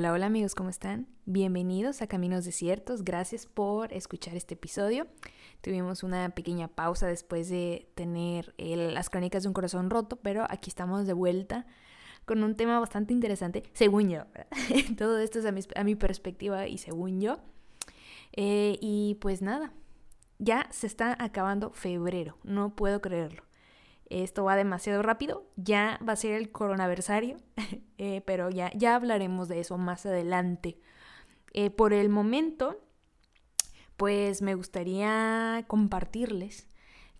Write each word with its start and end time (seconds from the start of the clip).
Hola, 0.00 0.14
hola 0.14 0.24
amigos, 0.24 0.54
¿cómo 0.54 0.70
están? 0.70 1.08
Bienvenidos 1.26 2.00
a 2.00 2.06
Caminos 2.06 2.46
Desiertos, 2.46 3.04
gracias 3.04 3.44
por 3.44 3.92
escuchar 3.92 4.34
este 4.34 4.54
episodio. 4.54 5.06
Tuvimos 5.60 6.02
una 6.02 6.30
pequeña 6.30 6.68
pausa 6.68 7.06
después 7.06 7.50
de 7.50 7.86
tener 7.96 8.54
las 8.56 9.10
crónicas 9.10 9.42
de 9.42 9.48
un 9.48 9.52
corazón 9.52 9.90
roto, 9.90 10.16
pero 10.16 10.46
aquí 10.48 10.70
estamos 10.70 11.06
de 11.06 11.12
vuelta 11.12 11.66
con 12.24 12.42
un 12.42 12.56
tema 12.56 12.80
bastante 12.80 13.12
interesante, 13.12 13.62
según 13.74 14.08
yo. 14.08 14.24
Todo 14.96 15.18
esto 15.18 15.38
es 15.38 15.44
a 15.44 15.84
mi, 15.84 15.94
perspectiva 15.96 16.66
y 16.66 16.78
según 16.78 17.20
yo. 17.20 17.40
Eh, 18.32 18.78
y 18.80 19.18
pues 19.20 19.42
nada, 19.42 19.74
ya 20.38 20.66
se 20.70 20.86
está 20.86 21.14
acabando 21.22 21.72
febrero, 21.72 22.38
no 22.42 22.74
puedo 22.74 23.02
creerlo 23.02 23.49
esto 24.10 24.44
va 24.44 24.56
demasiado 24.56 25.02
rápido, 25.02 25.46
ya 25.56 25.98
va 26.06 26.14
a 26.14 26.16
ser 26.16 26.32
el 26.32 26.50
coronaversario, 26.50 27.38
eh, 27.98 28.22
pero 28.26 28.50
ya, 28.50 28.70
ya 28.74 28.96
hablaremos 28.96 29.48
de 29.48 29.60
eso 29.60 29.78
más 29.78 30.04
adelante. 30.04 30.78
Eh, 31.52 31.70
por 31.70 31.92
el 31.92 32.08
momento, 32.08 32.80
pues 33.96 34.42
me 34.42 34.54
gustaría 34.54 35.64
compartirles 35.68 36.66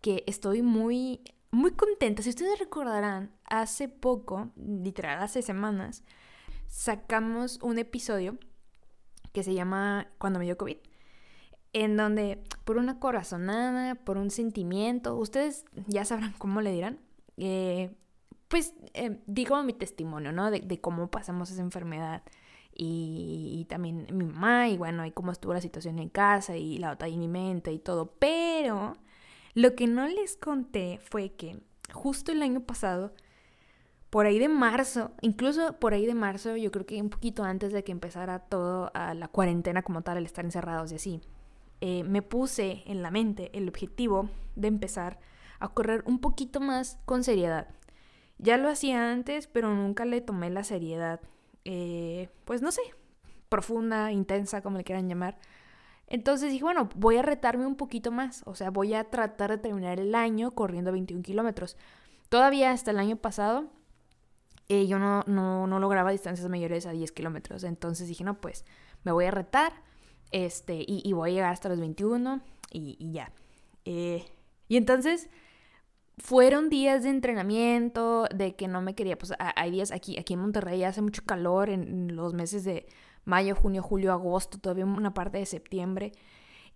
que 0.00 0.24
estoy 0.26 0.62
muy, 0.62 1.20
muy 1.50 1.72
contenta. 1.72 2.22
Si 2.22 2.30
ustedes 2.30 2.58
recordarán, 2.58 3.32
hace 3.44 3.88
poco, 3.88 4.50
literal, 4.56 5.22
hace 5.22 5.42
semanas, 5.42 6.02
sacamos 6.66 7.60
un 7.62 7.78
episodio 7.78 8.38
que 9.32 9.44
se 9.44 9.54
llama 9.54 10.08
Cuando 10.18 10.38
me 10.40 10.44
dio 10.44 10.58
COVID 10.58 10.89
en 11.72 11.96
donde 11.96 12.42
por 12.64 12.76
una 12.76 12.98
corazonada, 12.98 13.94
por 13.94 14.18
un 14.18 14.30
sentimiento, 14.30 15.16
ustedes 15.16 15.64
ya 15.86 16.04
sabrán 16.04 16.34
cómo 16.38 16.60
le 16.60 16.72
dirán, 16.72 16.98
eh, 17.36 17.94
pues 18.48 18.74
eh, 18.94 19.20
digo 19.26 19.62
mi 19.62 19.72
testimonio, 19.72 20.32
¿no? 20.32 20.50
De, 20.50 20.80
cómo 20.80 21.10
pasamos 21.10 21.50
esa 21.50 21.62
enfermedad 21.62 22.22
y, 22.74 23.66
también 23.68 24.06
mi 24.12 24.24
mamá 24.24 24.68
y 24.68 24.76
bueno, 24.76 25.06
y 25.06 25.12
cómo 25.12 25.32
estuvo 25.32 25.54
la 25.54 25.60
situación 25.60 25.98
en 25.98 26.08
casa 26.08 26.56
y 26.56 26.78
la 26.78 26.88
batalla 26.88 27.14
en 27.14 27.20
mi 27.20 27.28
mente 27.28 27.72
y 27.72 27.78
todo, 27.78 28.14
pero 28.18 28.96
lo 29.54 29.74
que 29.74 29.86
no 29.86 30.08
les 30.08 30.36
conté 30.36 30.98
fue 31.02 31.32
que 31.32 31.60
justo 31.92 32.32
el 32.32 32.42
año 32.42 32.60
pasado, 32.60 33.12
por 34.10 34.26
ahí 34.26 34.40
de 34.40 34.48
marzo, 34.48 35.12
incluso 35.20 35.74
por 35.78 35.94
ahí 35.94 36.06
de 36.06 36.14
marzo, 36.14 36.56
yo 36.56 36.72
creo 36.72 36.86
que 36.86 37.00
un 37.00 37.10
poquito 37.10 37.44
antes 37.44 37.72
de 37.72 37.84
que 37.84 37.92
empezara 37.92 38.40
todo 38.40 38.90
la 38.94 39.28
cuarentena 39.28 39.82
como 39.82 40.02
tal, 40.02 40.18
el 40.18 40.26
estar 40.26 40.44
encerrados 40.44 40.90
y 40.90 40.96
así, 40.96 41.20
eh, 41.80 42.04
me 42.04 42.22
puse 42.22 42.82
en 42.86 43.02
la 43.02 43.10
mente 43.10 43.50
el 43.56 43.68
objetivo 43.68 44.28
de 44.56 44.68
empezar 44.68 45.18
a 45.58 45.68
correr 45.68 46.02
un 46.06 46.20
poquito 46.20 46.60
más 46.60 46.98
con 47.04 47.24
seriedad. 47.24 47.68
Ya 48.38 48.56
lo 48.56 48.68
hacía 48.68 49.12
antes, 49.12 49.46
pero 49.46 49.74
nunca 49.74 50.04
le 50.04 50.20
tomé 50.20 50.50
la 50.50 50.64
seriedad, 50.64 51.20
eh, 51.64 52.28
pues 52.44 52.62
no 52.62 52.72
sé, 52.72 52.82
profunda, 53.48 54.12
intensa, 54.12 54.62
como 54.62 54.78
le 54.78 54.84
quieran 54.84 55.08
llamar. 55.08 55.38
Entonces 56.06 56.50
dije, 56.50 56.64
bueno, 56.64 56.88
voy 56.96 57.18
a 57.18 57.22
retarme 57.22 57.66
un 57.66 57.76
poquito 57.76 58.10
más, 58.10 58.42
o 58.46 58.54
sea, 58.54 58.70
voy 58.70 58.94
a 58.94 59.04
tratar 59.04 59.50
de 59.50 59.58
terminar 59.58 60.00
el 60.00 60.14
año 60.14 60.52
corriendo 60.52 60.92
21 60.92 61.22
kilómetros. 61.22 61.76
Todavía 62.28 62.72
hasta 62.72 62.90
el 62.90 62.98
año 62.98 63.16
pasado 63.16 63.68
eh, 64.68 64.86
yo 64.86 64.98
no, 64.98 65.24
no, 65.26 65.66
no 65.66 65.78
lograba 65.78 66.10
distancias 66.10 66.48
mayores 66.48 66.86
a 66.86 66.92
10 66.92 67.12
kilómetros, 67.12 67.64
entonces 67.64 68.08
dije, 68.08 68.24
no, 68.24 68.40
pues 68.40 68.64
me 69.04 69.12
voy 69.12 69.24
a 69.26 69.30
retar 69.30 69.72
este, 70.32 70.84
y, 70.86 71.12
voy 71.12 71.30
a 71.30 71.34
llegar 71.34 71.52
hasta 71.52 71.68
los 71.68 71.80
21 71.80 72.40
y, 72.70 73.10
ya. 73.12 73.32
Eh, 73.84 74.24
y 74.68 74.76
entonces 74.76 75.28
fueron 76.18 76.68
días 76.68 77.02
de 77.02 77.10
entrenamiento, 77.10 78.26
de 78.34 78.54
que 78.54 78.68
no 78.68 78.82
me 78.82 78.94
quería, 78.94 79.18
pues 79.18 79.32
hay 79.38 79.70
días 79.70 79.90
aquí, 79.90 80.18
aquí 80.18 80.34
en 80.34 80.40
Monterrey 80.40 80.84
hace 80.84 81.02
mucho 81.02 81.22
calor 81.24 81.70
en 81.70 82.14
los 82.14 82.34
meses 82.34 82.64
de 82.64 82.86
mayo, 83.24 83.54
junio, 83.54 83.82
julio, 83.82 84.12
agosto, 84.12 84.58
todavía 84.58 84.84
una 84.84 85.14
parte 85.14 85.38
de 85.38 85.46
septiembre. 85.46 86.12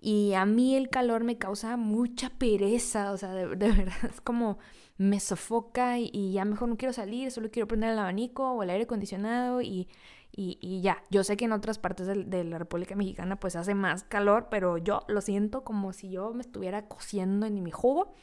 Y 0.01 0.35
a 0.35 0.45
mí 0.45 0.77
el 0.77 0.91
calor 0.91 1.25
me 1.25 1.39
causa 1.39 1.77
mucha 1.77 2.31
pereza, 2.31 3.13
o 3.13 3.17
sea, 3.17 3.33
de, 3.33 3.47
verdad 3.57 3.95
es 4.11 4.21
como 4.21 4.59
me 4.97 5.19
sofoca 5.21 5.99
y, 5.99 6.11
y, 6.13 6.33
ya 6.33 6.45
mejor 6.45 6.69
no 6.69 6.77
quiero 6.77 6.93
salir, 6.93 7.31
solo 7.31 7.51
quiero 7.51 7.67
prender 7.67 7.91
el 7.91 7.99
abanico 7.99 8.53
o 8.53 8.63
el 8.63 8.71
aire 8.71 8.85
acondicionado 8.85 9.61
y, 9.63 9.89
y, 10.37 10.81
ya, 10.81 11.05
yo 11.11 11.23
sé 11.23 11.37
que 11.37 11.45
en 11.45 11.53
otras 11.53 11.79
partes 11.79 12.09
de, 12.09 12.45
la 12.45 12.59
República 12.59 12.97
Mexicana 12.97 13.39
pues 13.39 13.55
hace 13.55 13.75
más 13.75 14.03
calor, 14.03 14.49
pero 14.51 14.79
yo 14.79 15.05
lo 15.07 15.21
siento 15.21 15.63
como 15.63 15.93
si 15.93 16.11
yo 16.11 16.35
me 16.35 16.41
estuviera 16.41 16.89
cociendo 16.89 17.47
en 17.47 17.63
mi 17.63 17.71
jugo 17.71 18.15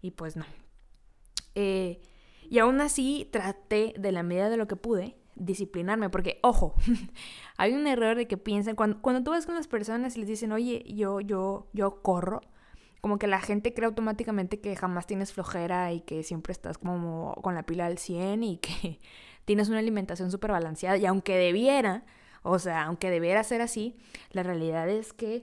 y 0.00 0.12
pues 0.12 0.36
no. 0.36 0.46
Eh, 1.54 2.00
y 2.48 2.58
aún 2.58 2.80
así 2.80 3.28
traté 3.30 3.92
de 3.98 4.12
la 4.12 4.22
medida 4.22 4.48
de 4.48 4.56
lo 4.56 4.66
que 4.66 4.76
pude 4.76 5.16
disciplinarme, 5.34 6.08
porque 6.08 6.38
ojo, 6.42 6.74
hay 7.58 7.74
un 7.74 7.86
error 7.86 8.16
de 8.16 8.26
que 8.26 8.38
piensan, 8.38 8.74
cuando, 8.74 9.02
cuando 9.02 9.22
tú 9.22 9.32
vas 9.32 9.44
con 9.44 9.54
las 9.54 9.68
personas 9.68 10.16
y 10.16 10.20
les 10.20 10.28
dicen, 10.28 10.52
oye, 10.52 10.84
yo, 10.88 11.20
yo, 11.20 11.68
yo 11.74 12.00
corro, 12.00 12.40
como 13.02 13.18
que 13.18 13.26
la 13.26 13.40
gente 13.40 13.74
cree 13.74 13.86
automáticamente 13.86 14.60
que 14.60 14.74
jamás 14.74 15.06
tienes 15.06 15.34
flojera 15.34 15.92
y 15.92 16.00
que 16.00 16.22
siempre 16.22 16.52
estás 16.52 16.78
como 16.78 17.34
con 17.42 17.54
la 17.54 17.64
pila 17.64 17.86
al 17.86 17.98
100 17.98 18.42
y 18.42 18.56
que 18.56 19.00
tienes 19.48 19.70
una 19.70 19.78
alimentación 19.78 20.30
súper 20.30 20.52
balanceada 20.52 20.98
y 20.98 21.06
aunque 21.06 21.34
debiera, 21.38 22.04
o 22.42 22.58
sea, 22.58 22.84
aunque 22.84 23.08
debiera 23.08 23.42
ser 23.44 23.62
así, 23.62 23.96
la 24.30 24.42
realidad 24.42 24.90
es 24.90 25.14
que 25.14 25.40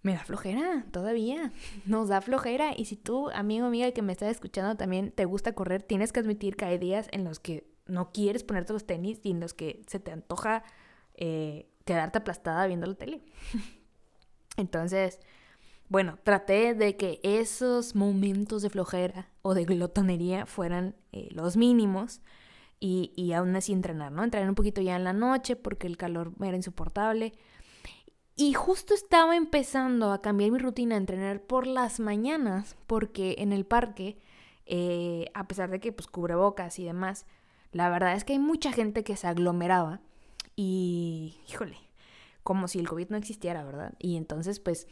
me 0.00 0.14
da 0.14 0.24
flojera 0.24 0.86
todavía, 0.90 1.52
nos 1.84 2.08
da 2.08 2.22
flojera 2.22 2.72
y 2.74 2.86
si 2.86 2.96
tú, 2.96 3.28
amigo, 3.34 3.66
amiga 3.66 3.92
que 3.92 4.00
me 4.00 4.12
estás 4.12 4.30
escuchando 4.30 4.74
también 4.78 5.12
te 5.12 5.26
gusta 5.26 5.52
correr, 5.52 5.82
tienes 5.82 6.12
que 6.12 6.20
admitir 6.20 6.56
que 6.56 6.64
hay 6.64 6.78
días 6.78 7.08
en 7.12 7.24
los 7.24 7.40
que 7.40 7.68
no 7.84 8.10
quieres 8.10 8.42
ponerte 8.42 8.72
los 8.72 8.86
tenis 8.86 9.20
y 9.22 9.32
en 9.32 9.40
los 9.40 9.52
que 9.52 9.82
se 9.86 10.00
te 10.00 10.12
antoja 10.12 10.64
eh, 11.12 11.68
quedarte 11.84 12.16
aplastada 12.16 12.66
viendo 12.68 12.86
la 12.86 12.94
tele. 12.94 13.20
Entonces, 14.56 15.20
bueno, 15.90 16.18
traté 16.22 16.72
de 16.72 16.96
que 16.96 17.20
esos 17.22 17.94
momentos 17.94 18.62
de 18.62 18.70
flojera 18.70 19.28
o 19.42 19.52
de 19.52 19.66
glotonería 19.66 20.46
fueran 20.46 20.96
eh, 21.12 21.28
los 21.32 21.58
mínimos 21.58 22.22
y, 22.80 23.12
y 23.14 23.32
aún 23.34 23.54
así 23.54 23.72
entrenar, 23.72 24.10
¿no? 24.10 24.24
Entrenar 24.24 24.48
un 24.48 24.54
poquito 24.54 24.80
ya 24.80 24.96
en 24.96 25.04
la 25.04 25.12
noche 25.12 25.54
porque 25.54 25.86
el 25.86 25.96
calor 25.96 26.32
era 26.40 26.56
insoportable. 26.56 27.34
Y 28.36 28.54
justo 28.54 28.94
estaba 28.94 29.36
empezando 29.36 30.12
a 30.12 30.22
cambiar 30.22 30.50
mi 30.50 30.58
rutina 30.58 30.94
a 30.94 30.98
entrenar 30.98 31.42
por 31.42 31.66
las 31.66 32.00
mañanas 32.00 32.74
porque 32.86 33.36
en 33.38 33.52
el 33.52 33.66
parque, 33.66 34.18
eh, 34.64 35.30
a 35.34 35.46
pesar 35.46 35.70
de 35.70 35.78
que 35.78 35.92
pues 35.92 36.06
cubrebocas 36.06 36.78
y 36.78 36.84
demás, 36.84 37.26
la 37.72 37.90
verdad 37.90 38.14
es 38.14 38.24
que 38.24 38.32
hay 38.32 38.38
mucha 38.38 38.72
gente 38.72 39.04
que 39.04 39.14
se 39.16 39.26
aglomeraba 39.26 40.00
y, 40.56 41.38
híjole, 41.48 41.76
como 42.42 42.66
si 42.66 42.78
el 42.78 42.88
COVID 42.88 43.10
no 43.10 43.18
existiera, 43.18 43.62
¿verdad? 43.62 43.92
Y 43.98 44.16
entonces 44.16 44.58
pues 44.58 44.88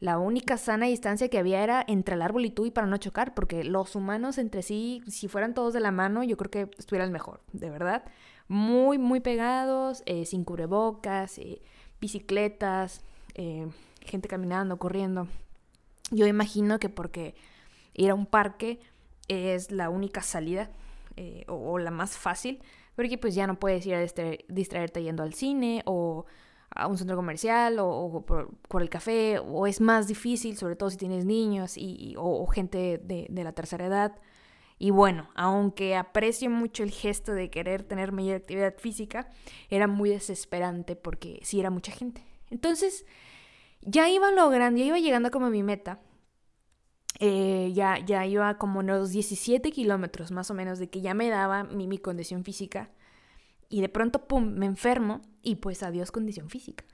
la 0.00 0.18
única 0.18 0.56
sana 0.56 0.86
distancia 0.86 1.28
que 1.28 1.38
había 1.38 1.62
era 1.62 1.84
entre 1.86 2.14
el 2.14 2.22
árbol 2.22 2.44
y 2.44 2.50
tú 2.50 2.66
y 2.66 2.70
para 2.70 2.86
no 2.86 2.96
chocar, 2.96 3.34
porque 3.34 3.64
los 3.64 3.94
humanos 3.94 4.38
entre 4.38 4.62
sí, 4.62 5.02
si 5.06 5.28
fueran 5.28 5.54
todos 5.54 5.72
de 5.72 5.80
la 5.80 5.90
mano, 5.90 6.22
yo 6.24 6.36
creo 6.36 6.50
que 6.50 6.76
estuvieran 6.78 7.12
mejor, 7.12 7.40
de 7.52 7.70
verdad. 7.70 8.04
Muy, 8.48 8.98
muy 8.98 9.20
pegados, 9.20 10.02
eh, 10.06 10.26
sin 10.26 10.44
cubrebocas, 10.44 11.38
eh, 11.38 11.62
bicicletas, 12.00 13.02
eh, 13.34 13.68
gente 14.00 14.28
caminando, 14.28 14.78
corriendo. 14.78 15.28
Yo 16.10 16.26
imagino 16.26 16.78
que 16.78 16.88
porque 16.88 17.34
ir 17.94 18.10
a 18.10 18.14
un 18.14 18.26
parque 18.26 18.80
es 19.28 19.70
la 19.70 19.88
única 19.88 20.20
salida 20.20 20.70
o, 21.46 21.78
la 21.78 21.92
más 21.92 22.18
fácil, 22.18 22.60
porque 22.96 23.16
pues 23.16 23.36
ya 23.36 23.46
no 23.46 23.58
puedes 23.58 23.86
ir 23.86 23.94
a 23.94 24.00
distraerte 24.48 25.02
yendo 25.02 25.22
al 25.22 25.32
cine 25.32 25.82
o 25.86 26.26
a 26.74 26.86
un 26.88 26.98
centro 26.98 27.16
comercial 27.16 27.78
o, 27.78 28.24
por, 28.26 28.82
el 28.82 28.90
café, 28.90 29.38
o 29.38 29.66
es 29.66 29.80
más 29.80 30.08
difícil, 30.08 30.56
sobre 30.56 30.76
todo 30.76 30.90
si 30.90 30.96
tienes 30.96 31.24
niños 31.24 31.76
y, 31.76 32.14
o, 32.18 32.46
gente 32.46 32.98
de, 33.02 33.26
de, 33.30 33.44
la 33.44 33.52
tercera 33.52 33.86
edad. 33.86 34.20
Y 34.78 34.90
bueno, 34.90 35.30
aunque 35.36 35.94
aprecio 35.94 36.50
mucho 36.50 36.82
el 36.82 36.90
gesto 36.90 37.32
de 37.32 37.48
querer 37.48 37.84
tener 37.84 38.10
mayor 38.10 38.36
actividad 38.36 38.74
física, 38.76 39.30
era 39.70 39.86
muy 39.86 40.10
desesperante 40.10 40.96
porque 40.96 41.38
sí 41.42 41.60
era 41.60 41.70
mucha 41.70 41.92
gente. 41.92 42.24
Entonces, 42.50 43.06
ya 43.80 44.08
iba 44.08 44.30
logrando, 44.32 44.78
ya 44.78 44.86
iba 44.86 44.98
llegando 44.98 45.30
como 45.30 45.46
a 45.46 45.50
mi 45.50 45.62
meta. 45.62 46.00
Eh, 47.20 47.70
ya, 47.72 48.04
ya 48.04 48.26
iba 48.26 48.58
como 48.58 48.80
unos 48.80 49.12
17 49.12 49.70
kilómetros 49.70 50.32
más 50.32 50.50
o 50.50 50.54
menos 50.54 50.80
de 50.80 50.90
que 50.90 51.00
ya 51.00 51.14
me 51.14 51.28
daba 51.30 51.62
mi, 51.62 51.86
mi 51.86 51.98
condición 51.98 52.42
física 52.42 52.90
y 53.68 53.80
de 53.80 53.88
pronto, 53.88 54.26
¡pum!, 54.26 54.44
me 54.44 54.66
enfermo 54.66 55.22
y 55.42 55.56
pues 55.56 55.82
adiós 55.82 56.10
condición 56.10 56.48
física. 56.48 56.84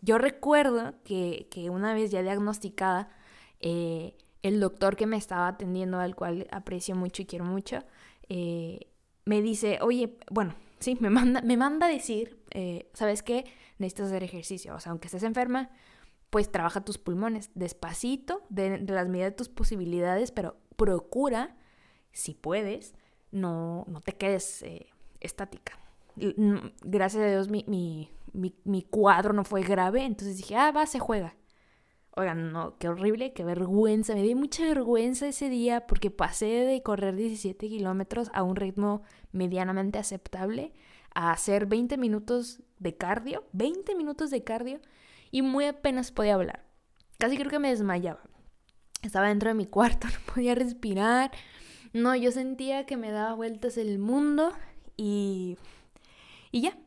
yo 0.00 0.18
recuerdo 0.18 0.94
que, 1.04 1.48
una 1.70 1.94
vez 1.94 2.10
ya 2.10 2.22
diagnosticada, 2.22 3.08
eh, 3.60 4.16
el 4.42 4.60
doctor 4.60 4.96
que 4.96 5.06
me 5.06 5.16
estaba 5.16 5.48
atendiendo, 5.48 5.98
al 5.98 6.14
cual 6.14 6.46
aprecio 6.50 6.94
mucho 6.94 7.22
y 7.22 7.26
quiero 7.26 7.44
mucho, 7.44 7.82
eh, 8.28 8.88
me 9.24 9.42
dice, 9.42 9.78
oye, 9.80 10.18
bueno, 10.30 10.54
sí, 10.78 10.96
me 11.00 11.10
manda, 11.10 11.40
me 11.42 11.56
manda 11.56 11.86
a 11.86 11.88
decir, 11.88 12.38
eh, 12.50 12.88
¿sabes 12.92 13.22
qué? 13.22 13.44
Necesitas 13.78 14.06
hacer 14.08 14.22
ejercicio. 14.22 14.74
O 14.74 14.80
sea, 14.80 14.90
aunque 14.90 15.08
estés 15.08 15.22
enferma, 15.22 15.70
pues 16.30 16.52
trabaja 16.52 16.84
tus 16.84 16.98
pulmones 16.98 17.50
despacito, 17.54 18.42
de, 18.50 18.78
de 18.78 18.92
las 18.92 19.08
medidas 19.08 19.32
de 19.32 19.36
tus 19.36 19.48
posibilidades, 19.48 20.30
pero 20.30 20.56
procura, 20.76 21.56
si 22.12 22.34
puedes, 22.34 22.94
no, 23.32 23.84
no 23.88 24.00
te 24.00 24.12
quedes 24.12 24.64
estática. 25.20 25.83
Gracias 26.16 27.22
a 27.22 27.28
Dios 27.28 27.48
mi, 27.48 27.64
mi, 27.66 28.10
mi, 28.64 28.82
cuadro 28.82 29.32
no 29.32 29.44
fue 29.44 29.62
grave, 29.62 30.04
entonces 30.04 30.36
dije, 30.36 30.56
ah, 30.56 30.70
va, 30.70 30.86
se 30.86 30.98
juega. 30.98 31.36
Oigan, 32.16 32.52
no, 32.52 32.78
qué 32.78 32.88
horrible, 32.88 33.32
qué 33.32 33.44
vergüenza. 33.44 34.14
Me 34.14 34.22
di 34.22 34.34
mucha 34.36 34.64
vergüenza 34.64 35.26
ese 35.26 35.48
día 35.48 35.86
porque 35.86 36.12
pasé 36.12 36.46
de 36.46 36.82
correr 36.82 37.16
17 37.16 37.68
kilómetros 37.68 38.30
a 38.32 38.44
un 38.44 38.54
ritmo 38.54 39.02
medianamente 39.32 39.98
aceptable 39.98 40.72
a 41.14 41.32
hacer 41.32 41.66
20 41.66 41.96
minutos 41.96 42.62
de 42.78 42.96
cardio, 42.96 43.44
20 43.52 43.94
minutos 43.96 44.30
de 44.30 44.44
cardio 44.44 44.80
y 45.30 45.42
muy 45.42 45.64
apenas 45.64 46.12
podía 46.12 46.34
hablar. 46.34 46.64
Casi 47.18 47.36
creo 47.36 47.50
que 47.50 47.58
me 47.58 47.70
desmayaba. 47.70 48.20
Estaba 49.02 49.28
dentro 49.28 49.48
de 49.48 49.54
mi 49.54 49.66
cuarto, 49.66 50.06
no 50.28 50.34
podía 50.34 50.54
respirar. 50.54 51.32
No, 51.92 52.14
yo 52.14 52.30
sentía 52.30 52.86
que 52.86 52.96
me 52.96 53.10
daba 53.10 53.34
vueltas 53.34 53.76
el 53.76 53.98
mundo 53.98 54.52
y, 54.96 55.56
y 56.54 56.60
ya. 56.60 56.78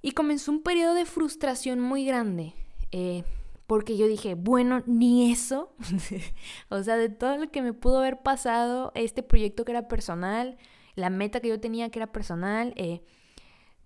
Y 0.00 0.12
comenzó 0.12 0.52
un 0.52 0.62
periodo 0.62 0.94
de 0.94 1.04
frustración 1.04 1.80
muy 1.80 2.04
grande. 2.04 2.54
Eh, 2.92 3.24
porque 3.66 3.96
yo 3.96 4.06
dije, 4.06 4.36
bueno, 4.36 4.84
ni 4.86 5.32
eso. 5.32 5.74
o 6.68 6.80
sea, 6.84 6.96
de 6.96 7.08
todo 7.08 7.36
lo 7.36 7.50
que 7.50 7.62
me 7.62 7.72
pudo 7.72 7.98
haber 7.98 8.22
pasado, 8.22 8.92
este 8.94 9.24
proyecto 9.24 9.64
que 9.64 9.72
era 9.72 9.88
personal, 9.88 10.56
la 10.94 11.10
meta 11.10 11.40
que 11.40 11.48
yo 11.48 11.58
tenía 11.58 11.90
que 11.90 11.98
era 11.98 12.12
personal, 12.12 12.72
eh, 12.76 13.02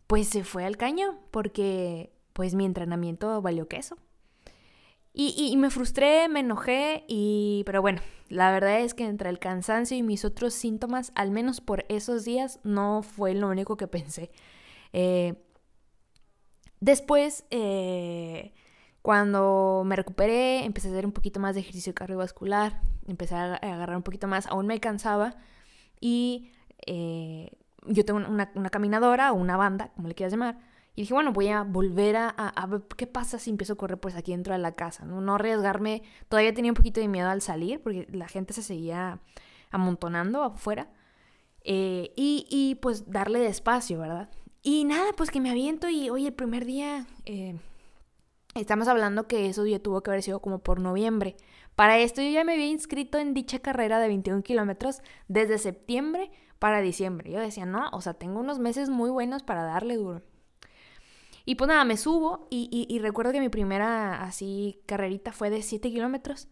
pues 0.06 0.28
se 0.28 0.44
fue 0.44 0.66
al 0.66 0.76
caño. 0.76 1.18
Porque 1.30 2.12
pues 2.34 2.54
mi 2.54 2.66
entrenamiento 2.66 3.40
valió 3.40 3.68
queso. 3.68 3.96
Y, 5.16 5.56
me 5.56 5.70
frustré, 5.70 6.28
me 6.28 6.40
enojé, 6.40 7.04
y, 7.06 7.62
pero 7.66 7.80
bueno, 7.80 8.00
la 8.28 8.50
verdad 8.50 8.80
es 8.80 8.94
que 8.94 9.04
entre 9.04 9.30
el 9.30 9.38
cansancio 9.38 9.96
y 9.96 10.02
mis 10.02 10.24
otros 10.24 10.54
síntomas, 10.54 11.12
al 11.14 11.30
menos 11.30 11.60
por 11.60 11.86
esos 11.88 12.24
días, 12.24 12.58
no 12.64 13.02
fue 13.02 13.32
lo 13.32 13.48
único 13.48 13.76
que 13.76 13.86
pensé. 13.86 14.32
Eh, 14.94 15.34
después, 16.80 17.44
eh, 17.50 18.54
cuando 19.02 19.82
me 19.84 19.96
recuperé, 19.96 20.64
empecé 20.64 20.88
a 20.88 20.92
hacer 20.92 21.04
un 21.04 21.12
poquito 21.12 21.40
más 21.40 21.54
de 21.54 21.60
ejercicio 21.60 21.94
cardiovascular, 21.94 22.80
empecé 23.06 23.34
a 23.34 23.56
agarrar 23.56 23.96
un 23.96 24.02
poquito 24.02 24.26
más, 24.28 24.46
aún 24.46 24.66
me 24.66 24.80
cansaba, 24.80 25.36
y 26.00 26.50
eh, 26.86 27.50
yo 27.86 28.04
tengo 28.04 28.20
una, 28.20 28.50
una 28.54 28.70
caminadora 28.70 29.32
o 29.32 29.34
una 29.34 29.56
banda, 29.56 29.90
como 29.96 30.08
le 30.08 30.14
quieras 30.14 30.32
llamar, 30.32 30.58
y 30.96 31.02
dije, 31.02 31.14
bueno, 31.14 31.32
voy 31.32 31.48
a 31.48 31.62
volver 31.62 32.14
a, 32.16 32.66
ver 32.68 32.82
qué 32.96 33.08
pasa 33.08 33.40
si 33.40 33.50
empiezo 33.50 33.72
a 33.72 33.76
correr 33.76 33.98
pues 33.98 34.14
aquí 34.14 34.30
dentro 34.30 34.52
de 34.52 34.60
la 34.60 34.76
casa, 34.76 35.04
¿no? 35.04 35.20
No 35.20 35.34
arriesgarme. 35.34 36.04
Todavía 36.28 36.54
tenía 36.54 36.70
un 36.70 36.76
poquito 36.76 37.00
de 37.00 37.08
miedo 37.08 37.28
al 37.28 37.42
salir 37.42 37.82
porque 37.82 38.06
la 38.12 38.28
gente 38.28 38.52
se 38.52 38.62
seguía 38.62 39.18
amontonando 39.72 40.44
afuera. 40.44 40.88
Eh, 41.64 42.12
y, 42.16 42.76
pues 42.80 43.10
darle 43.10 43.40
despacio, 43.40 43.98
¿verdad? 43.98 44.30
Y 44.66 44.84
nada, 44.84 45.12
pues 45.14 45.30
que 45.30 45.42
me 45.42 45.50
aviento 45.50 45.90
y 45.90 46.08
hoy 46.08 46.26
el 46.26 46.32
primer 46.32 46.64
día, 46.64 47.06
eh, 47.26 47.54
estamos 48.54 48.88
hablando 48.88 49.28
que 49.28 49.46
eso 49.46 49.66
ya 49.66 49.78
tuvo 49.78 50.02
que 50.02 50.10
haber 50.10 50.22
sido 50.22 50.40
como 50.40 50.60
por 50.60 50.80
noviembre. 50.80 51.36
Para 51.76 51.98
esto 51.98 52.22
yo 52.22 52.30
ya 52.30 52.44
me 52.44 52.54
había 52.54 52.68
inscrito 52.68 53.18
en 53.18 53.34
dicha 53.34 53.58
carrera 53.58 53.98
de 54.00 54.08
21 54.08 54.42
kilómetros 54.42 55.02
desde 55.28 55.58
septiembre 55.58 56.30
para 56.58 56.80
diciembre. 56.80 57.30
Yo 57.30 57.40
decía, 57.40 57.66
no, 57.66 57.90
o 57.92 58.00
sea, 58.00 58.14
tengo 58.14 58.40
unos 58.40 58.58
meses 58.58 58.88
muy 58.88 59.10
buenos 59.10 59.42
para 59.42 59.64
darle 59.64 59.96
duro. 59.96 60.22
Y 61.44 61.56
pues 61.56 61.68
nada, 61.68 61.84
me 61.84 61.98
subo 61.98 62.48
y, 62.50 62.98
recuerdo 63.02 63.32
que 63.32 63.40
mi 63.40 63.50
primera 63.50 64.22
así 64.22 64.80
carrerita 64.86 65.32
fue 65.32 65.50
de 65.50 65.60
7 65.60 65.90
kilómetros 65.90 66.48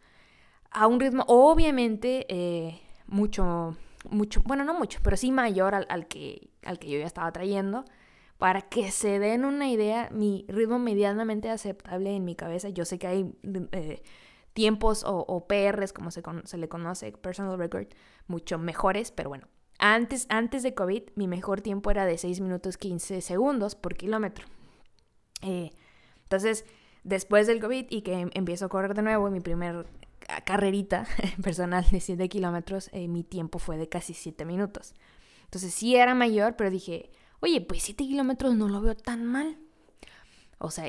a 0.70 0.86
un 0.86 1.00
ritmo 1.00 1.24
obviamente 1.28 2.26
eh, 2.28 2.82
mucho, 3.06 3.74
mucho, 4.10 4.42
bueno, 4.44 4.64
no 4.64 4.74
mucho, 4.74 5.00
pero 5.02 5.16
sí 5.16 5.32
mayor 5.32 5.74
al, 5.74 6.08
que, 6.08 6.50
al 6.62 6.78
que 6.78 6.90
yo 6.90 6.98
ya 6.98 7.06
estaba 7.06 7.32
trayendo. 7.32 7.86
Para 8.42 8.62
que 8.62 8.90
se 8.90 9.20
den 9.20 9.44
una 9.44 9.70
idea, 9.70 10.08
mi 10.10 10.44
ritmo 10.48 10.80
medianamente 10.80 11.48
aceptable 11.48 12.10
en 12.10 12.24
mi 12.24 12.34
cabeza. 12.34 12.70
Yo 12.70 12.84
sé 12.84 12.98
que 12.98 13.06
hay 13.06 13.32
eh, 13.70 14.02
tiempos 14.52 15.04
o, 15.06 15.46
PRs, 15.46 15.92
como 15.92 16.10
se, 16.10 16.22
le 16.58 16.68
conoce, 16.68 17.12
personal 17.12 17.56
record, 17.56 17.86
mucho 18.26 18.58
mejores, 18.58 19.12
pero 19.12 19.28
bueno, 19.28 19.46
antes, 19.78 20.26
antes 20.28 20.64
de 20.64 20.74
COVID, 20.74 21.04
mi 21.14 21.28
mejor 21.28 21.60
tiempo 21.60 21.92
era 21.92 22.04
de 22.04 22.18
6 22.18 22.40
minutos 22.40 22.78
15 22.78 23.20
segundos 23.20 23.76
por 23.76 23.94
kilómetro. 23.94 24.44
Eh, 25.42 25.70
entonces, 26.24 26.64
después 27.04 27.46
del 27.46 27.60
COVID 27.60 27.86
y 27.90 28.02
que 28.02 28.28
empiezo 28.34 28.64
a 28.64 28.68
correr 28.68 28.94
de 28.94 29.02
nuevo, 29.02 29.30
mi 29.30 29.38
primer 29.38 29.86
carrerita 30.44 31.06
personal 31.44 31.88
de 31.88 32.00
7 32.00 32.28
kilómetros, 32.28 32.90
eh, 32.92 33.06
mi 33.06 33.22
tiempo 33.22 33.60
fue 33.60 33.76
de 33.76 33.88
casi 33.88 34.14
7 34.14 34.44
minutos. 34.44 34.96
Entonces 35.44 35.72
sí 35.72 35.94
era 35.94 36.16
mayor, 36.16 36.56
pero 36.56 36.70
dije, 36.70 37.12
oye, 37.42 37.60
pues 37.60 37.82
7 37.82 38.04
kilómetros 38.04 38.54
no 38.54 38.68
lo 38.68 38.80
veo 38.80 38.94
tan 38.94 39.24
mal. 39.24 39.58
O 40.58 40.70
sea, 40.70 40.86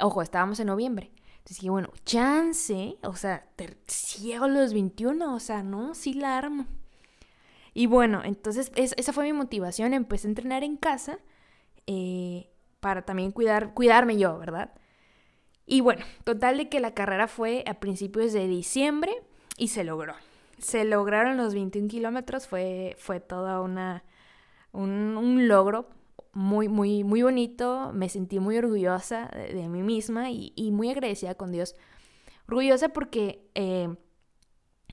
ojo, 0.00 0.22
estábamos 0.22 0.60
en 0.60 0.66
noviembre. 0.66 1.12
Entonces 1.38 1.56
dije, 1.58 1.70
bueno, 1.70 1.90
chance, 2.04 2.98
o 3.02 3.16
sea, 3.16 3.48
ciego 3.86 4.48
los 4.48 4.72
21, 4.72 5.34
o 5.34 5.40
sea, 5.40 5.62
no, 5.62 5.94
sí 5.94 6.14
la 6.14 6.36
armo. 6.36 6.66
Y 7.74 7.86
bueno, 7.86 8.22
entonces 8.24 8.70
esa 8.74 9.12
fue 9.12 9.24
mi 9.24 9.32
motivación. 9.32 9.94
Empecé 9.94 10.26
a 10.26 10.30
entrenar 10.30 10.62
en 10.62 10.76
casa. 10.76 11.18
Eh, 11.86 12.48
para 12.82 13.02
también 13.02 13.30
cuidar, 13.30 13.74
cuidarme 13.74 14.18
yo, 14.18 14.38
¿verdad? 14.38 14.72
Y 15.66 15.80
bueno, 15.80 16.04
total 16.24 16.58
de 16.58 16.68
que 16.68 16.80
la 16.80 16.94
carrera 16.94 17.28
fue 17.28 17.62
a 17.68 17.74
principios 17.74 18.32
de 18.32 18.48
diciembre 18.48 19.12
y 19.56 19.68
se 19.68 19.84
logró. 19.84 20.14
Se 20.58 20.84
lograron 20.84 21.36
los 21.36 21.54
21 21.54 21.86
kilómetros, 21.86 22.48
fue, 22.48 22.96
fue 22.98 23.20
toda 23.20 23.60
una, 23.60 24.02
un, 24.72 25.48
logro 25.48 25.88
muy, 26.32 26.68
muy, 26.68 27.04
muy 27.04 27.22
bonito. 27.22 27.92
Me 27.92 28.08
sentí 28.08 28.40
muy 28.40 28.56
orgullosa 28.56 29.28
de, 29.28 29.68
mí 29.68 29.82
misma 29.82 30.30
y, 30.30 30.70
muy 30.72 30.90
agradecida 30.90 31.34
con 31.34 31.52
Dios. 31.52 31.74
Orgullosa 32.48 32.90
porque 32.90 33.48
eh, 33.54 33.94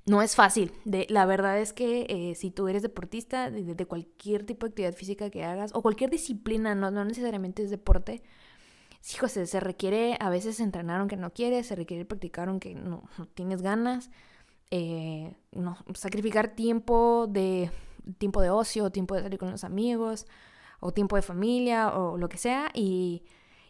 no 0.06 0.22
es 0.22 0.36
fácil. 0.36 0.72
De, 0.86 1.06
la 1.10 1.26
verdad 1.26 1.60
es 1.60 1.74
que 1.74 2.06
eh, 2.10 2.36
si 2.36 2.52
tú 2.52 2.68
eres 2.68 2.82
deportista, 2.82 3.50
de, 3.52 3.86
cualquier 3.86 4.46
tipo 4.46 4.66
de 4.66 4.72
actividad 4.72 4.94
física 4.94 5.30
que 5.30 5.44
hagas, 5.44 5.72
o 5.74 5.82
cualquier 5.82 6.10
disciplina, 6.10 6.76
no, 6.76 6.92
no 6.92 7.06
necesariamente 7.06 7.64
es 7.64 7.70
deporte, 7.70 8.24
sí, 9.02 9.18
José, 9.18 9.46
se 9.46 9.60
requiere 9.60 10.18
a 10.20 10.30
veces 10.30 10.60
entrenar 10.60 11.00
aunque 11.00 11.18
no 11.18 11.32
quieres, 11.32 11.68
se 11.68 11.76
requiere 11.76 12.06
practicar 12.06 12.50
aunque 12.50 12.76
no, 12.76 13.04
tienes 13.34 13.62
ganas, 13.62 14.10
eh, 14.72 15.34
no, 15.52 15.78
sacrificar 15.94 16.56
tiempo 16.56 17.28
de, 17.28 17.72
tiempo 18.18 18.42
de 18.42 18.50
ocio, 18.50 18.90
tiempo 18.92 19.16
de 19.16 19.24
salir 19.24 19.40
con 19.40 19.52
los 19.52 19.64
amigos, 19.64 20.26
o 20.80 20.92
tiempo 20.92 21.16
de 21.16 21.22
familia, 21.22 21.90
o 21.90 22.18
lo 22.18 22.30
que 22.30 22.38
sea, 22.38 22.72
y, 22.74 23.24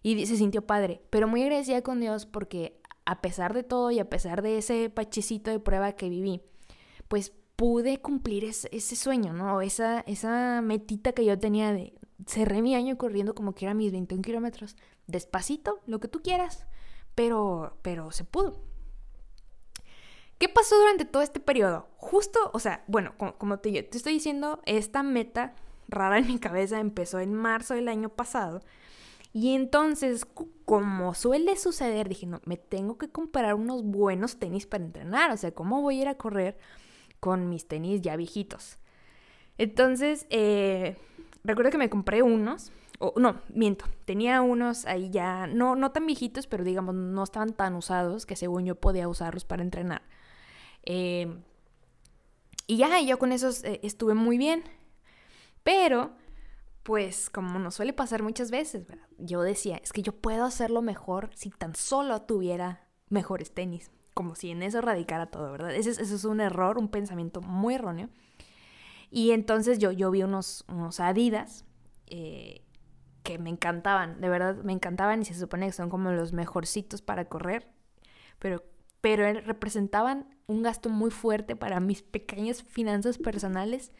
y 0.03 0.25
se 0.25 0.37
sintió 0.37 0.65
padre. 0.65 1.01
Pero 1.09 1.27
muy 1.27 1.41
agradecida 1.43 1.81
con 1.81 1.99
Dios 1.99 2.25
porque 2.25 2.79
a 3.05 3.21
pesar 3.21 3.53
de 3.53 3.63
todo 3.63 3.91
y 3.91 3.99
a 3.99 4.09
pesar 4.09 4.41
de 4.41 4.59
ese 4.59 4.89
pachecito 4.89 5.49
de 5.51 5.59
prueba 5.59 5.93
que 5.93 6.09
viví, 6.09 6.41
pues 7.07 7.33
pude 7.55 7.99
cumplir 7.99 8.45
ese, 8.45 8.95
sueño, 8.95 9.33
¿no? 9.33 9.61
Esa, 9.61 10.01
esa 10.01 10.61
metita 10.61 11.11
que 11.11 11.25
yo 11.25 11.37
tenía 11.37 11.73
de 11.73 11.93
cerré 12.25 12.61
mi 12.61 12.75
año 12.75 12.97
corriendo 12.97 13.35
como 13.35 13.53
que 13.53 13.65
era 13.65 13.73
mis 13.73 13.91
21 13.91 14.21
kilómetros, 14.21 14.75
despacito, 15.07 15.79
lo 15.85 15.99
que 15.99 16.07
tú 16.07 16.21
quieras, 16.21 16.67
pero, 17.15 17.77
pero 17.81 18.11
se 18.11 18.23
pudo. 18.23 18.61
¿Qué 20.39 20.49
pasó 20.49 20.77
durante 20.77 21.05
todo 21.05 21.21
este 21.21 21.39
periodo? 21.39 21.87
Justo, 21.97 22.39
o 22.53 22.59
sea, 22.59 22.83
bueno, 22.87 23.13
como, 23.37 23.59
te, 23.59 23.83
te 23.83 23.97
estoy 23.97 24.13
diciendo, 24.13 24.61
esta 24.65 25.03
meta 25.03 25.53
rara 25.87 26.17
en 26.17 26.27
mi 26.27 26.39
cabeza 26.39 26.79
empezó 26.79 27.19
en 27.19 27.33
marzo 27.33 27.75
del 27.75 27.87
año 27.89 28.09
pasado 28.09 28.61
y 29.31 29.53
entonces, 29.53 30.25
como 30.65 31.13
suele 31.13 31.55
suceder, 31.55 32.09
dije, 32.09 32.25
no, 32.25 32.41
me 32.45 32.57
tengo 32.57 32.97
que 32.97 33.09
comprar 33.09 33.53
unos 33.53 33.83
buenos 33.83 34.37
tenis 34.39 34.65
para 34.65 34.83
entrenar. 34.83 35.31
O 35.31 35.37
sea, 35.37 35.51
¿cómo 35.51 35.81
voy 35.81 35.99
a 35.99 36.01
ir 36.01 36.07
a 36.07 36.15
correr 36.15 36.57
con 37.19 37.49
mis 37.49 37.67
tenis 37.67 38.01
ya 38.01 38.15
viejitos? 38.15 38.79
Entonces, 39.57 40.25
eh, 40.29 40.97
recuerdo 41.43 41.71
que 41.71 41.77
me 41.77 41.89
compré 41.89 42.23
unos, 42.23 42.71
o 42.97 43.13
no, 43.17 43.41
miento, 43.53 43.85
tenía 44.05 44.41
unos 44.41 44.85
ahí 44.85 45.09
ya, 45.11 45.45
no, 45.47 45.75
no 45.75 45.91
tan 45.91 46.07
viejitos, 46.07 46.47
pero 46.47 46.63
digamos, 46.63 46.95
no 46.95 47.23
estaban 47.23 47.53
tan 47.53 47.75
usados 47.75 48.25
que 48.25 48.35
según 48.35 48.65
yo 48.65 48.75
podía 48.75 49.07
usarlos 49.07 49.45
para 49.45 49.61
entrenar. 49.61 50.01
Eh, 50.83 51.41
y 52.67 52.77
ya, 52.77 53.01
yo 53.01 53.17
con 53.19 53.31
esos 53.31 53.63
eh, 53.63 53.79
estuve 53.83 54.13
muy 54.13 54.37
bien. 54.37 54.63
Pero 55.63 56.11
pues 56.83 57.29
como 57.29 57.59
nos 57.59 57.75
suele 57.75 57.93
pasar 57.93 58.23
muchas 58.23 58.49
veces, 58.49 58.87
yo 59.19 59.43
decía, 59.43 59.77
es 59.77 59.93
que 59.93 60.01
yo 60.01 60.11
puedo 60.11 60.43
hacerlo 60.43 60.81
mejor 60.81 61.29
si 61.35 61.51
tan 61.51 61.75
solo 61.75 62.23
tuviera 62.23 62.87
mejores 63.09 63.53
tenis, 63.53 63.91
como 64.15 64.33
si 64.33 64.49
en 64.49 64.63
eso 64.63 64.81
radicara 64.81 65.27
todo, 65.27 65.51
¿verdad? 65.51 65.75
Ese, 65.75 65.91
es 65.91 66.25
un 66.25 66.41
error, 66.41 66.79
un 66.79 66.87
pensamiento 66.87 67.41
muy 67.41 67.75
erróneo. 67.75 68.09
Y 69.11 69.31
entonces 69.31 69.77
yo, 69.77 69.91
yo 69.91 70.09
vi 70.09 70.23
unos, 70.23 70.65
unos 70.67 70.99
Adidas 70.99 71.65
eh, 72.07 72.63
que 73.21 73.37
me 73.37 73.51
encantaban, 73.51 74.19
de 74.21 74.29
verdad 74.29 74.55
me 74.63 74.73
encantaban 74.73 75.21
y 75.21 75.25
se 75.25 75.35
supone 75.35 75.67
que 75.67 75.73
son 75.73 75.89
como 75.89 76.11
los 76.11 76.33
mejorcitos 76.33 77.03
para 77.03 77.25
correr, 77.25 77.67
pero, 78.39 78.63
pero 79.01 79.31
representaban 79.41 80.27
un 80.47 80.63
gasto 80.63 80.89
muy 80.89 81.11
fuerte 81.11 81.55
para 81.55 81.79
mis 81.79 82.01
pequeñas 82.01 82.63
finanzas 82.63 83.17
personales 83.17 83.91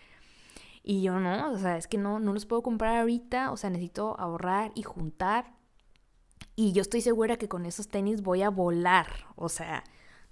Y 0.84 1.04
yo 1.04 1.20
no, 1.20 1.52
o 1.52 1.58
sea, 1.58 1.78
es 1.78 1.88
que 1.88 1.98
no, 1.98 2.20
no 2.20 2.34
los 2.34 2.46
puedo 2.46 2.64
comprar 2.64 2.98
ahorita, 2.98 3.52
o 3.52 3.58
sea, 3.58 3.70
necesito 3.70 4.20
ahorrar 4.20 4.72
y 4.76 4.84
juntar. 4.84 5.54
Y 6.56 6.72
yo 6.74 6.82
estoy 6.82 7.02
segura 7.02 7.38
que 7.38 7.50
con 7.50 7.66
esos 7.66 7.90
tenis 7.90 8.22
voy 8.22 8.42
a 8.42 8.50
volar, 8.50 9.08
o 9.36 9.50
sea, 9.50 9.84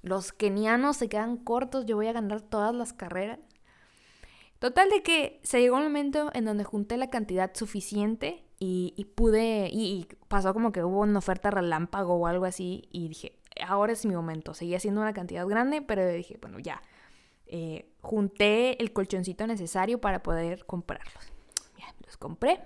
los 0.01 0.31
kenianos 0.31 0.97
se 0.97 1.09
quedan 1.09 1.37
cortos, 1.37 1.85
yo 1.85 1.95
voy 1.97 2.07
a 2.07 2.13
ganar 2.13 2.41
todas 2.41 2.73
las 2.73 2.93
carreras. 2.93 3.39
Total 4.59 4.89
de 4.89 5.03
que 5.03 5.39
se 5.43 5.61
llegó 5.61 5.77
un 5.77 5.83
momento 5.83 6.31
en 6.33 6.45
donde 6.45 6.63
junté 6.63 6.97
la 6.97 7.09
cantidad 7.09 7.53
suficiente 7.53 8.43
y, 8.59 9.05
pude, 9.15 9.69
y, 9.71 10.07
pasó 10.27 10.53
como 10.53 10.71
que 10.71 10.83
hubo 10.83 11.01
una 11.01 11.19
oferta 11.19 11.51
relámpago 11.51 12.15
o 12.15 12.25
algo 12.25 12.45
así 12.45 12.87
y 12.91 13.07
dije, 13.09 13.37
ahora 13.65 13.93
es 13.93 14.05
mi 14.05 14.15
momento. 14.15 14.53
Seguía 14.53 14.79
siendo 14.79 15.01
una 15.01 15.13
cantidad 15.13 15.47
grande, 15.47 15.81
pero 15.81 16.07
dije, 16.07 16.37
bueno, 16.41 16.59
ya. 16.59 16.81
Eh, 17.45 17.89
junté 18.01 18.81
el 18.81 18.91
colchoncito 18.91 19.47
necesario 19.47 20.01
para 20.01 20.21
poder 20.23 20.65
comprarlos. 20.65 21.31
Bien, 21.75 21.89
los 22.05 22.17
compré. 22.17 22.59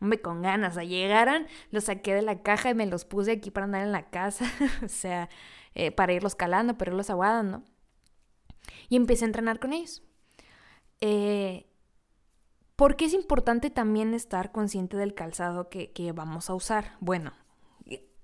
Hombre, 0.00 0.20
con 0.20 0.42
ganas. 0.42 0.76
O 0.76 0.82
llegaran, 0.82 1.46
los 1.70 1.84
saqué 1.84 2.14
de 2.14 2.22
la 2.22 2.42
caja 2.42 2.70
y 2.70 2.74
me 2.74 2.86
los 2.86 3.04
puse 3.04 3.32
aquí 3.32 3.50
para 3.50 3.64
andar 3.64 3.82
en 3.82 3.92
la 3.92 4.10
casa. 4.10 4.44
o 4.84 4.88
sea, 4.88 5.28
eh, 5.74 5.90
para 5.90 6.12
irlos 6.12 6.34
calando, 6.34 6.76
para 6.76 6.90
irlos 6.90 7.10
aguadando. 7.10 7.62
Y 8.88 8.96
empecé 8.96 9.24
a 9.24 9.28
entrenar 9.28 9.58
con 9.58 9.72
ellos. 9.72 10.02
Eh, 11.00 11.66
¿Por 12.76 12.96
qué 12.96 13.06
es 13.06 13.14
importante 13.14 13.70
también 13.70 14.12
estar 14.12 14.52
consciente 14.52 14.98
del 14.98 15.14
calzado 15.14 15.70
que, 15.70 16.12
vamos 16.14 16.50
a 16.50 16.54
usar? 16.54 16.96
Bueno, 17.00 17.32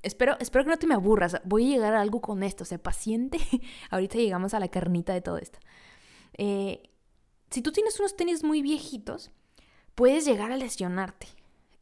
espero, 0.02 0.36
espero 0.40 0.64
que 0.64 0.70
no 0.70 0.76
te 0.78 0.86
me 0.86 0.94
aburras. 0.94 1.40
Voy 1.44 1.66
a 1.66 1.74
llegar 1.74 1.94
a 1.94 2.00
algo 2.00 2.20
con 2.20 2.42
esto. 2.42 2.64
O 2.64 2.66
sea, 2.66 2.78
paciente. 2.78 3.38
Ahorita 3.90 4.18
llegamos 4.18 4.54
a 4.54 4.60
la 4.60 4.68
carnita 4.68 5.12
de 5.12 5.20
todo 5.20 5.38
esto. 5.38 5.58
Eh, 6.34 6.82
si 7.50 7.62
tú 7.62 7.72
tienes 7.72 7.98
unos 8.00 8.16
tenis 8.16 8.44
muy 8.44 8.62
viejitos, 8.62 9.30
puedes 9.94 10.24
llegar 10.24 10.52
a 10.52 10.56
lesionarte. 10.56 11.26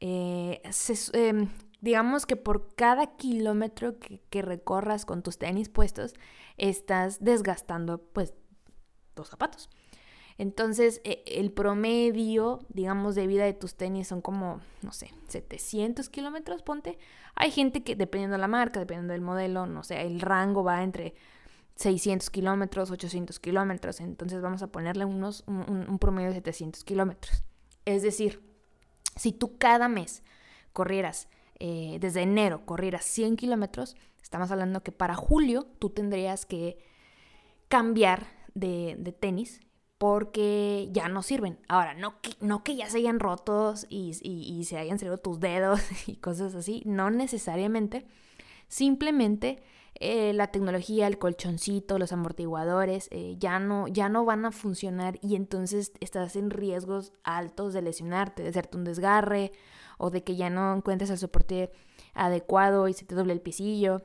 Eh, 0.01 0.63
em, 1.13 1.49
digamos 1.81 2.27
que 2.27 2.37
por 2.37 2.75
cada 2.75 3.17
kilómetro 3.17 3.99
que, 3.99 4.21
que, 4.31 4.43
recorras 4.43 5.05
con 5.05 5.23
tus 5.23 5.39
tenis 5.39 5.69
puestos, 5.69 6.15
estás 6.57 7.23
desgastando 7.23 7.99
pues 7.99 8.35
tus 9.15 9.29
zapatos. 9.29 9.71
Entonces, 10.41 11.03
e, 11.05 11.23
el 11.27 11.53
promedio, 11.53 12.61
digamos, 12.71 13.15
de 13.15 13.27
vida 13.27 13.45
de 13.45 13.53
tus 13.53 13.75
tenis 13.75 14.09
son 14.09 14.23
como, 14.23 14.63
no 14.81 14.91
sé, 14.91 15.13
700 15.29 16.09
kilómetros, 16.09 16.63
ponte. 16.63 16.99
Hay 17.35 17.51
gente 17.51 17.83
que, 17.83 17.95
dependiendo 17.95 18.37
de 18.37 18.41
la 18.41 18.49
marca, 18.49 18.81
dependiendo 18.81 19.13
del 19.13 19.21
modelo, 19.21 19.67
no 19.67 19.83
sé, 19.83 20.01
el 20.01 20.19
rango 20.23 20.65
va 20.65 20.83
entre 20.83 21.13
600 21.75 22.31
kilómetros, 22.31 22.91
800 22.91 23.39
kilómetros. 23.39 24.01
Entonces, 24.01 24.41
vamos 24.41 24.63
a 24.63 24.69
ponerle 24.69 25.05
unos, 25.05 25.45
un, 25.47 25.99
promedio 25.99 26.29
de 26.29 26.37
700 26.37 26.85
kilómetros. 26.85 27.45
Es 27.85 28.03
decir, 28.03 28.43
si 29.17 29.33
tú 29.33 29.59
cada 29.59 29.89
mes 29.89 30.23
corrieras, 30.73 31.29
eh, 31.59 31.99
desde 32.01 32.23
enero, 32.23 32.65
corrieras 32.65 33.05
100 33.05 33.37
kilómetros, 33.37 33.95
estamos 34.23 34.51
hablando 34.51 34.83
que 34.83 34.91
para 34.91 35.17
julio 35.17 35.67
tú 35.79 35.91
tendrías 35.91 36.47
que 36.47 36.79
cambiar 37.69 38.25
de, 38.55 38.97
de 38.99 39.13
tenis 39.13 39.61
porque 40.01 40.89
ya 40.93 41.11
no 41.11 41.23
sirven. 41.23 41.59
Ahora, 41.69 41.93
no 41.93 42.23
que, 42.23 42.31
no 42.41 42.65
que 42.65 42.75
ya 42.75 42.89
se 42.89 42.97
hayan 42.97 43.21
rotos 43.21 43.85
y, 43.91 44.15
se 44.65 44.79
hayan 44.79 44.99
salido 44.99 45.19
tus 45.19 45.41
dedos 45.41 45.83
y 46.09 46.17
cosas 46.17 46.55
así, 46.55 46.83
no 46.87 47.11
necesariamente. 47.11 48.07
Simplemente 48.67 49.63
eh, 49.97 50.33
la 50.33 50.47
tecnología, 50.47 51.07
el 51.07 51.19
colchoncito, 51.19 51.99
los 51.99 52.13
amortiguadores 52.13 53.09
eh, 53.11 53.37
ya, 53.39 53.59
no, 53.59 53.89
ya 53.89 54.09
no 54.09 54.25
van 54.25 54.47
a 54.47 54.53
funcionar 54.53 55.19
y 55.21 55.37
entonces 55.37 55.93
estás 56.01 56.35
en 56.35 56.49
riesgos 56.49 57.13
altos 57.23 57.75
de 57.75 57.83
lesionarte, 57.83 58.43
de 58.43 58.49
hacerte 58.49 58.79
un 58.79 58.85
desgarre 58.85 59.53
o 59.99 60.09
de 60.09 60.25
que 60.25 60.35
ya 60.35 60.49
no 60.49 60.75
encuentres 60.75 61.11
el 61.11 61.19
soporte 61.19 61.73
adecuado 62.15 62.89
y 62.89 62.95
se 62.95 63.05
te 63.05 63.15
doble 63.15 63.35
el 63.35 63.43
pisillo. 63.43 64.01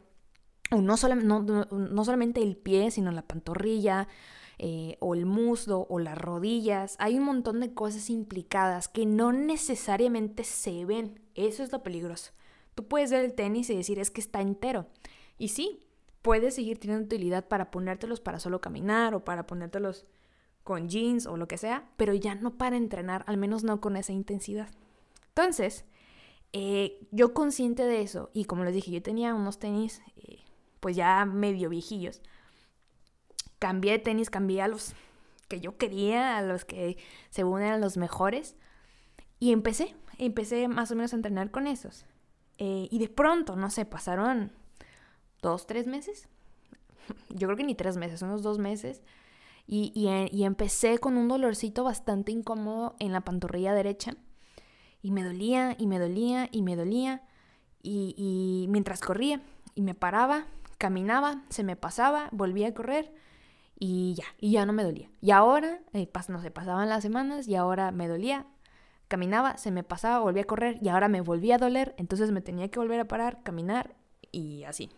O 0.71 0.81
no 0.81 0.97
solamente 0.97 2.43
el 2.43 2.57
pie, 2.57 2.91
sino 2.91 3.11
la 3.11 3.21
pantorrilla 3.21 4.09
eh, 4.57 4.97
o 4.99 5.15
el 5.15 5.25
muslo 5.25 5.85
o 5.89 5.99
las 5.99 6.17
rodillas. 6.17 6.95
Hay 6.99 7.17
un 7.17 7.25
montón 7.25 7.59
de 7.59 7.73
cosas 7.73 8.09
implicadas 8.09 8.87
que 8.87 9.05
no 9.05 9.31
necesariamente 9.31 10.43
se 10.43 10.85
ven. 10.85 11.19
Eso 11.35 11.63
es 11.63 11.71
lo 11.71 11.83
peligroso. 11.83 12.31
Tú 12.75 12.87
puedes 12.87 13.11
ver 13.11 13.25
el 13.25 13.33
tenis 13.33 13.69
y 13.69 13.75
decir 13.75 13.99
es 13.99 14.11
que 14.11 14.21
está 14.21 14.41
entero. 14.41 14.87
Y 15.37 15.49
sí, 15.49 15.85
puedes 16.21 16.55
seguir 16.55 16.79
teniendo 16.79 17.05
utilidad 17.05 17.47
para 17.47 17.71
ponértelos 17.71 18.19
para 18.19 18.39
solo 18.39 18.61
caminar 18.61 19.13
o 19.13 19.23
para 19.23 19.45
ponértelos 19.45 20.05
con 20.63 20.89
jeans 20.89 21.27
o 21.27 21.37
lo 21.37 21.47
que 21.47 21.59
sea, 21.59 21.87
pero 21.95 22.13
ya 22.15 22.33
no 22.33 22.57
para 22.57 22.75
entrenar, 22.75 23.23
al 23.27 23.37
menos 23.37 23.63
no 23.63 23.79
con 23.79 23.95
esa 23.95 24.11
intensidad. 24.11 24.67
Entonces, 25.27 25.85
eh, 26.53 27.05
yo 27.11 27.33
consciente 27.33 27.83
de 27.83 28.01
eso, 28.01 28.31
y 28.33 28.45
como 28.45 28.63
les 28.63 28.73
dije, 28.73 28.89
yo 28.89 29.01
tenía 29.03 29.35
unos 29.35 29.59
tenis 29.59 30.01
eh, 30.15 30.39
pues 30.79 30.95
ya 30.95 31.25
medio 31.25 31.69
viejillos, 31.69 32.21
cambié 33.59 33.93
de 33.93 33.99
tenis, 33.99 34.29
cambié 34.29 34.61
a 34.61 34.67
los 34.67 34.93
que 35.47 35.59
yo 35.59 35.77
quería, 35.77 36.37
a 36.37 36.41
los 36.41 36.65
que 36.65 36.97
según 37.29 37.61
eran 37.61 37.81
los 37.81 37.97
mejores. 37.97 38.55
Y 39.39 39.51
empecé, 39.51 39.95
empecé 40.17 40.67
más 40.67 40.91
o 40.91 40.95
menos 40.95 41.13
a 41.13 41.17
entrenar 41.17 41.51
con 41.51 41.67
esos. 41.67 42.05
Eh, 42.57 42.87
y 42.89 42.99
de 42.99 43.09
pronto, 43.09 43.55
no 43.55 43.69
sé, 43.69 43.85
pasaron 43.85 44.51
dos, 45.41 45.67
tres 45.67 45.87
meses. 45.87 46.29
Yo 47.29 47.47
creo 47.47 47.57
que 47.57 47.63
ni 47.63 47.75
tres 47.75 47.97
meses, 47.97 48.21
unos 48.21 48.41
dos 48.41 48.59
meses. 48.59 49.01
Y, 49.67 49.91
y, 49.95 50.43
empecé 50.43 50.99
con 50.99 51.17
un 51.17 51.27
dolorcito 51.27 51.83
bastante 51.83 52.31
incómodo 52.31 52.95
en 52.99 53.11
la 53.11 53.21
pantorrilla 53.21 53.73
derecha. 53.73 54.15
Y 55.01 55.09
me 55.09 55.23
dolía, 55.23 55.75
y 55.79 55.87
me 55.87 55.97
dolía, 55.97 56.49
y 56.51 56.61
me 56.61 56.75
dolía. 56.75 57.23
Y, 57.81 58.13
y 58.15 58.67
mientras 58.69 59.01
corría, 59.01 59.41
y 59.73 59.81
me 59.81 59.95
paraba, 59.95 60.45
caminaba, 60.77 61.43
se 61.49 61.63
me 61.63 61.75
pasaba, 61.75 62.29
volvía 62.31 62.67
a 62.67 62.73
correr 62.75 63.11
y 63.77 64.13
ya, 64.15 64.25
y 64.39 64.51
ya 64.51 64.65
no 64.65 64.73
me 64.73 64.83
dolía. 64.83 65.09
Y 65.21 65.31
ahora, 65.31 65.81
eh, 65.93 66.09
no 66.29 66.41
sé, 66.41 66.51
pasaban 66.51 66.89
las 66.89 67.03
semanas 67.03 67.47
y 67.47 67.55
ahora 67.55 67.91
me 67.91 68.07
dolía, 68.07 68.47
caminaba, 69.07 69.57
se 69.57 69.71
me 69.71 69.83
pasaba, 69.83 70.19
volvía 70.19 70.43
a 70.43 70.47
correr 70.47 70.79
y 70.81 70.89
ahora 70.89 71.07
me 71.07 71.21
volvía 71.21 71.55
a 71.55 71.59
doler, 71.59 71.93
entonces 71.97 72.31
me 72.31 72.41
tenía 72.41 72.69
que 72.69 72.79
volver 72.79 72.99
a 72.99 73.07
parar, 73.07 73.43
caminar 73.43 73.95
y 74.31 74.63
así. 74.63 74.89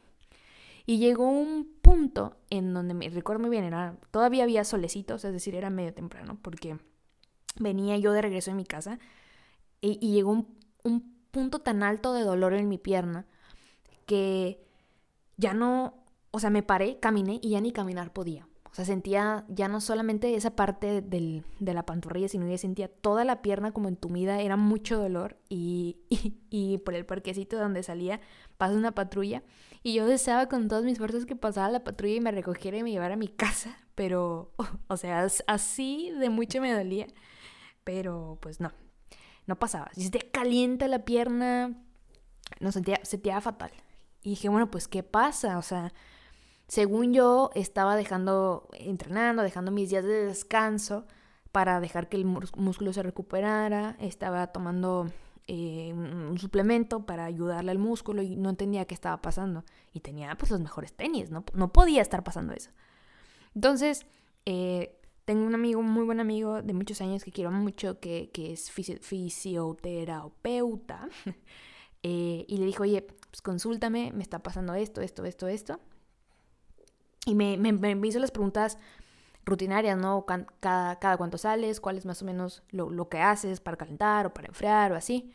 Y 0.85 0.99
llegó 0.99 1.29
un 1.29 1.75
punto 1.81 2.37
en 2.49 2.73
donde 2.73 2.93
me 2.93 3.09
recuerdo 3.09 3.41
muy 3.41 3.49
bien, 3.49 3.65
era, 3.65 3.97
todavía 4.11 4.43
había 4.43 4.63
solecitos, 4.63 5.25
es 5.25 5.33
decir, 5.33 5.55
era 5.55 5.69
medio 5.69 5.93
temprano, 5.93 6.37
porque 6.41 6.77
venía 7.59 7.97
yo 7.97 8.13
de 8.13 8.21
regreso 8.21 8.51
en 8.51 8.57
mi 8.57 8.65
casa 8.65 8.99
y, 9.81 9.97
llegó 10.11 10.31
un, 10.31 10.57
un 10.83 11.17
punto 11.31 11.59
tan 11.59 11.83
alto 11.83 12.13
de 12.13 12.23
dolor 12.23 12.53
en 12.53 12.69
mi 12.69 12.77
pierna 12.77 13.25
que 14.05 14.65
ya 15.35 15.53
no, 15.53 16.05
o 16.31 16.39
sea, 16.39 16.49
me 16.49 16.63
paré, 16.63 16.99
caminé 16.99 17.39
y 17.41 17.49
ya 17.51 17.61
ni 17.61 17.71
caminar 17.71 18.13
podía. 18.13 18.47
Sea, 18.77 18.85
sentía 18.85 19.43
ya 19.47 19.67
no 19.67 19.81
solamente 19.81 20.35
esa 20.35 20.55
parte 20.55 21.01
de 21.01 21.73
la 21.73 21.83
pantorrilla, 21.83 22.27
sino 22.27 22.45
que 22.45 22.59
sentía 22.59 22.87
toda 22.87 23.25
la 23.25 23.41
pierna 23.41 23.71
como 23.71 23.87
entumida, 23.87 24.39
era 24.39 24.55
mucho 24.55 24.99
dolor 24.99 25.35
y, 25.49 25.97
y, 26.51 26.77
por 26.77 26.93
el 26.93 27.03
parquecito 27.03 27.57
donde 27.57 27.81
salía 27.81 28.21
pasa 28.59 28.75
una 28.75 28.93
patrulla 28.93 29.41
y 29.81 29.95
yo 29.95 30.05
deseaba 30.05 30.47
con 30.47 30.67
todas 30.67 30.83
mis 30.83 30.99
fuerzas 30.99 31.25
que 31.25 31.35
pasara 31.35 31.71
la 31.71 31.83
patrulla 31.83 32.13
y 32.13 32.21
me 32.21 32.31
recogiera 32.31 32.77
y 32.77 32.83
me 32.83 32.91
llevara 32.91 33.15
a 33.15 33.17
mi 33.17 33.29
casa, 33.29 33.75
pero, 33.95 34.53
o 34.87 34.95
sea, 34.95 35.25
así 35.47 36.11
de 36.11 36.29
mucho 36.29 36.61
me 36.61 36.71
dolía, 36.71 37.07
pero 37.83 38.37
pues 38.43 38.59
no, 38.59 38.73
no 39.47 39.57
pasaba. 39.57 39.89
Si 39.95 40.11
te 40.11 40.19
calienta 40.19 40.87
la 40.87 41.03
pierna, 41.03 41.83
no 42.59 42.71
sentía, 42.71 42.99
sentía 43.01 43.41
fatal. 43.41 43.71
Y 44.21 44.31
dije, 44.31 44.49
bueno, 44.49 44.69
pues, 44.69 44.87
¿qué 44.87 45.01
pasa? 45.01 45.57
O 45.57 45.63
sea, 45.63 45.93
según 46.67 47.13
yo, 47.13 47.49
estaba 47.55 47.95
dejando, 47.95 48.67
entrenando, 48.73 49.43
dejando 49.43 49.71
mis 49.71 49.89
días 49.89 50.03
de 50.03 50.25
descanso 50.25 51.05
para 51.51 51.79
dejar 51.79 52.09
que 52.09 52.17
el 52.17 52.25
músculo 52.25 52.93
se 52.93 53.03
recuperara, 53.03 53.95
estaba 53.99 54.47
tomando 54.47 55.07
eh, 55.47 55.93
un 55.93 56.37
suplemento 56.37 57.05
para 57.05 57.23
ayudarle 57.23 57.71
al 57.71 57.79
músculo 57.79 58.21
y 58.21 58.35
no 58.35 58.49
entendía 58.49 58.83
qué 58.85 58.93
estaba 58.93 59.21
pasando. 59.21 59.63
Y 59.93 60.01
tenía 60.01 60.37
pues 60.37 60.51
los 60.51 60.59
mejores 60.59 60.93
tenis, 60.93 61.31
no, 61.31 61.45
no 61.53 61.71
podía 61.71 62.01
estar 62.01 62.21
pasando 62.23 62.51
eso. 62.53 62.71
Entonces, 63.55 64.05
eh, 64.45 64.99
tengo 65.23 65.45
un 65.45 65.55
amigo, 65.55 65.81
muy 65.81 66.03
buen 66.03 66.19
amigo 66.19 66.61
de 66.61 66.73
muchos 66.73 66.99
años 67.01 67.23
que 67.23 67.31
quiero 67.31 67.51
mucho, 67.51 67.99
que, 67.99 68.29
que 68.31 68.51
es 68.51 68.69
fisioterapeuta, 68.71 71.07
eh, 72.03 72.45
y 72.47 72.57
le 72.57 72.65
dijo, 72.65 72.83
oye, 72.83 73.01
pues 73.01 73.41
consúltame, 73.41 74.11
me 74.13 74.23
está 74.23 74.43
pasando 74.43 74.73
esto, 74.73 75.01
esto, 75.01 75.25
esto, 75.25 75.47
esto. 75.47 75.79
Y 77.27 77.35
me, 77.35 78.07
hizo 78.07 78.19
las 78.19 78.31
preguntas 78.31 78.77
rutinarias, 79.43 79.97
¿no? 79.97 80.25
Cada, 80.25 80.97
cada 80.97 81.17
cuánto 81.17 81.37
sales, 81.37 81.81
cuál 81.81 81.97
es 81.97 82.05
más 82.05 82.21
o 82.21 82.25
menos 82.25 82.63
lo, 82.69 82.89
lo, 82.89 83.09
que 83.09 83.19
haces 83.19 83.59
para 83.59 83.75
calentar 83.75 84.25
o 84.25 84.33
para 84.33 84.47
enfriar 84.47 84.93
o 84.93 84.95
así. 84.95 85.33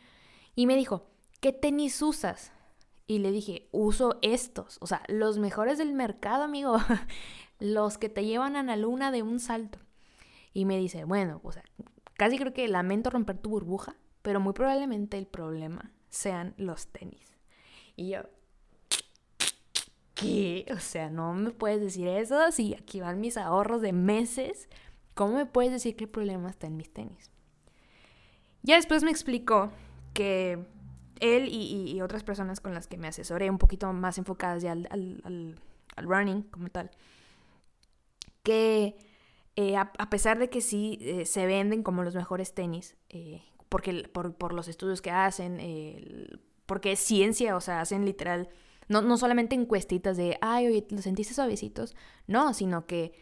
Y 0.55 0.65
me 0.65 0.75
dijo, 0.75 1.05
¿qué 1.39 1.53
tenis 1.53 2.01
usas? 2.01 2.51
Y 3.05 3.19
le 3.19 3.31
dije, 3.31 3.69
uso 3.71 4.17
estos, 4.23 4.79
o 4.81 4.87
sea, 4.87 5.03
los 5.07 5.37
mejores 5.37 5.77
del 5.77 5.93
mercado, 5.93 6.43
amigo, 6.43 6.77
los 7.59 7.99
que 7.99 8.09
te 8.09 8.25
llevan 8.25 8.55
a 8.55 8.63
la 8.63 8.75
luna 8.75 9.11
de 9.11 9.21
un 9.21 9.39
salto. 9.39 9.77
Y 10.51 10.65
me 10.65 10.79
dice, 10.79 11.03
bueno, 11.03 11.41
o 11.43 11.51
sea, 11.51 11.63
casi 12.15 12.39
creo 12.39 12.53
que 12.53 12.67
lamento 12.67 13.11
romper 13.11 13.37
tu 13.37 13.51
burbuja, 13.51 13.95
pero 14.23 14.39
muy 14.39 14.53
probablemente 14.53 15.19
el 15.19 15.27
problema 15.27 15.91
sean 16.09 16.55
los 16.57 16.87
tenis. 16.87 17.37
Y 17.95 18.09
yo, 18.09 18.23
¿qué? 20.13 20.65
O 20.71 20.79
sea, 20.79 21.09
no 21.09 21.33
me 21.33 21.51
puedes 21.51 21.81
decir 21.81 22.07
eso 22.07 22.51
si 22.51 22.73
aquí 22.73 23.01
van 23.01 23.21
mis 23.21 23.37
ahorros 23.37 23.81
de 23.81 23.93
meses. 23.93 24.69
¿Cómo 25.13 25.35
me 25.35 25.45
puedes 25.45 25.71
decir 25.71 25.95
que 25.95 26.05
el 26.05 26.09
problema 26.09 26.49
está 26.49 26.67
en 26.67 26.77
mis 26.77 26.91
tenis? 26.91 27.31
Ya 28.63 28.75
después 28.75 29.03
me 29.03 29.11
explicó 29.11 29.71
que 30.13 30.65
él 31.19 31.47
y, 31.49 32.01
otras 32.01 32.23
personas 32.23 32.59
con 32.59 32.73
las 32.73 32.87
que 32.87 32.97
me 32.97 33.07
asesoré, 33.07 33.49
un 33.49 33.57
poquito 33.57 33.91
más 33.93 34.17
enfocadas 34.17 34.61
ya 34.61 34.71
al, 34.71 35.55
running 35.97 36.43
como 36.43 36.69
tal, 36.69 36.91
que 38.41 38.95
eh, 39.55 39.77
a, 39.77 40.09
pesar 40.09 40.39
de 40.39 40.49
que 40.49 40.61
sí 40.61 40.97
eh, 41.01 41.25
se 41.25 41.45
venden 41.45 41.83
como 41.83 42.03
los 42.03 42.15
mejores 42.15 42.53
tenis, 42.53 42.97
eh, 43.09 43.41
porque, 43.69 44.09
por, 44.11 44.53
los 44.53 44.67
estudios 44.67 45.01
que 45.01 45.11
hacen, 45.11 45.59
porque 46.65 46.93
es 46.93 46.99
ciencia, 46.99 47.55
o 47.55 47.61
sea, 47.61 47.81
hacen 47.81 48.05
literal, 48.05 48.49
no, 48.93 49.01
no 49.01 49.17
solamente 49.17 49.55
encuestitas 49.55 50.15
de, 50.15 50.37
ay, 50.41 50.67
oye, 50.67 50.85
¿lo 50.89 51.01
sentiste 51.01 51.33
suavecitos? 51.33 51.95
No, 52.27 52.53
sino 52.53 52.85
que 52.85 53.13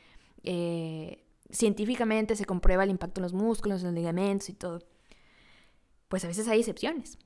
científicamente 1.51 2.35
se 2.35 2.45
comprueba 2.45 2.83
el 2.83 2.89
impacto 2.89 3.19
en 3.19 3.23
los 3.23 3.33
músculos, 3.33 3.81
en 3.81 3.87
los 3.87 3.95
ligamentos 3.95 4.49
y 4.49 4.53
todo. 4.53 4.79
Pues 6.07 6.23
a 6.25 6.27
veces 6.27 6.47
hay 6.47 6.59
excepciones. 6.59 7.17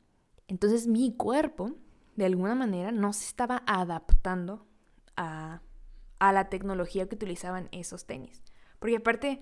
Entonces 0.47 0.87
mi 0.87 1.13
cuerpo, 1.15 1.73
de 2.15 2.25
alguna 2.25 2.55
manera, 2.55 2.91
no 2.91 3.13
se 3.13 3.25
estaba 3.25 3.63
adaptando 3.65 4.65
a, 5.15 5.61
la 6.19 6.49
tecnología 6.49 7.07
que 7.07 7.15
utilizaban 7.15 7.69
esos 7.71 8.05
tenis. 8.05 8.41
Porque 8.79 8.95
aparte, 8.97 9.41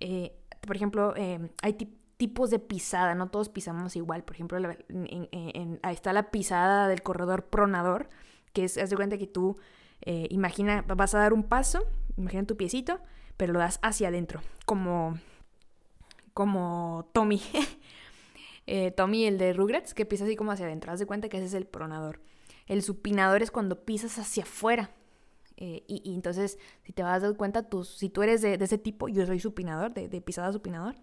eh, 0.00 0.34
por 0.66 0.76
ejemplo, 0.76 1.14
eh, 1.16 1.50
hay 1.62 1.74
tipos 2.16 2.50
de 2.50 2.58
pisada, 2.58 3.14
no 3.14 3.28
todos 3.28 3.50
pisamos 3.50 3.96
igual. 3.96 4.24
Por 4.24 4.36
ejemplo, 4.36 4.58
ahí 4.58 5.94
está 5.94 6.12
la 6.12 6.30
pisada 6.30 6.88
del 6.88 7.02
corredor 7.02 7.46
pronador, 7.46 8.08
que 8.52 8.64
es, 8.64 8.78
haz 8.78 8.90
de 8.90 8.96
cuenta 8.96 9.18
que 9.18 9.26
tú, 9.26 9.56
eh, 10.02 10.26
imagina, 10.30 10.84
vas 10.86 11.14
a 11.14 11.18
dar 11.18 11.32
un 11.32 11.42
paso, 11.42 11.86
imagina 12.16 12.44
tu 12.44 12.56
piecito, 12.56 13.00
pero 13.36 13.52
lo 13.52 13.58
das 13.58 13.78
hacia 13.82 14.08
adentro, 14.08 14.40
como, 14.66 15.18
como 16.34 17.08
Tommy. 17.12 17.42
Eh, 18.68 18.92
Tommy, 18.92 19.24
el 19.24 19.38
de 19.38 19.52
Rugrats, 19.52 19.92
que 19.92 20.06
pisa 20.06 20.22
así 20.22 20.36
como 20.36 20.52
hacia 20.52 20.66
adentro. 20.66 20.92
Haz 20.92 21.00
de 21.00 21.04
cuenta 21.04 21.28
que 21.28 21.38
ese 21.38 21.46
es 21.46 21.54
el 21.54 21.66
pronador. 21.66 22.20
El 22.68 22.84
supinador 22.84 23.42
es 23.42 23.50
cuando 23.50 23.84
pisas 23.84 24.16
hacia 24.20 24.44
afuera. 24.44 24.92
Eh, 25.56 25.82
y, 25.88 26.14
entonces, 26.14 26.60
si 26.84 26.92
te 26.92 27.02
vas 27.02 27.16
a 27.16 27.26
dar 27.26 27.36
cuenta, 27.36 27.68
tú, 27.68 27.82
si 27.82 28.08
tú 28.08 28.22
eres 28.22 28.40
de, 28.40 28.54
ese 28.54 28.78
tipo, 28.78 29.08
yo 29.08 29.26
soy 29.26 29.40
supinador, 29.40 29.92
de, 29.92 30.20
pisada 30.20 30.52
supinador, 30.52 30.94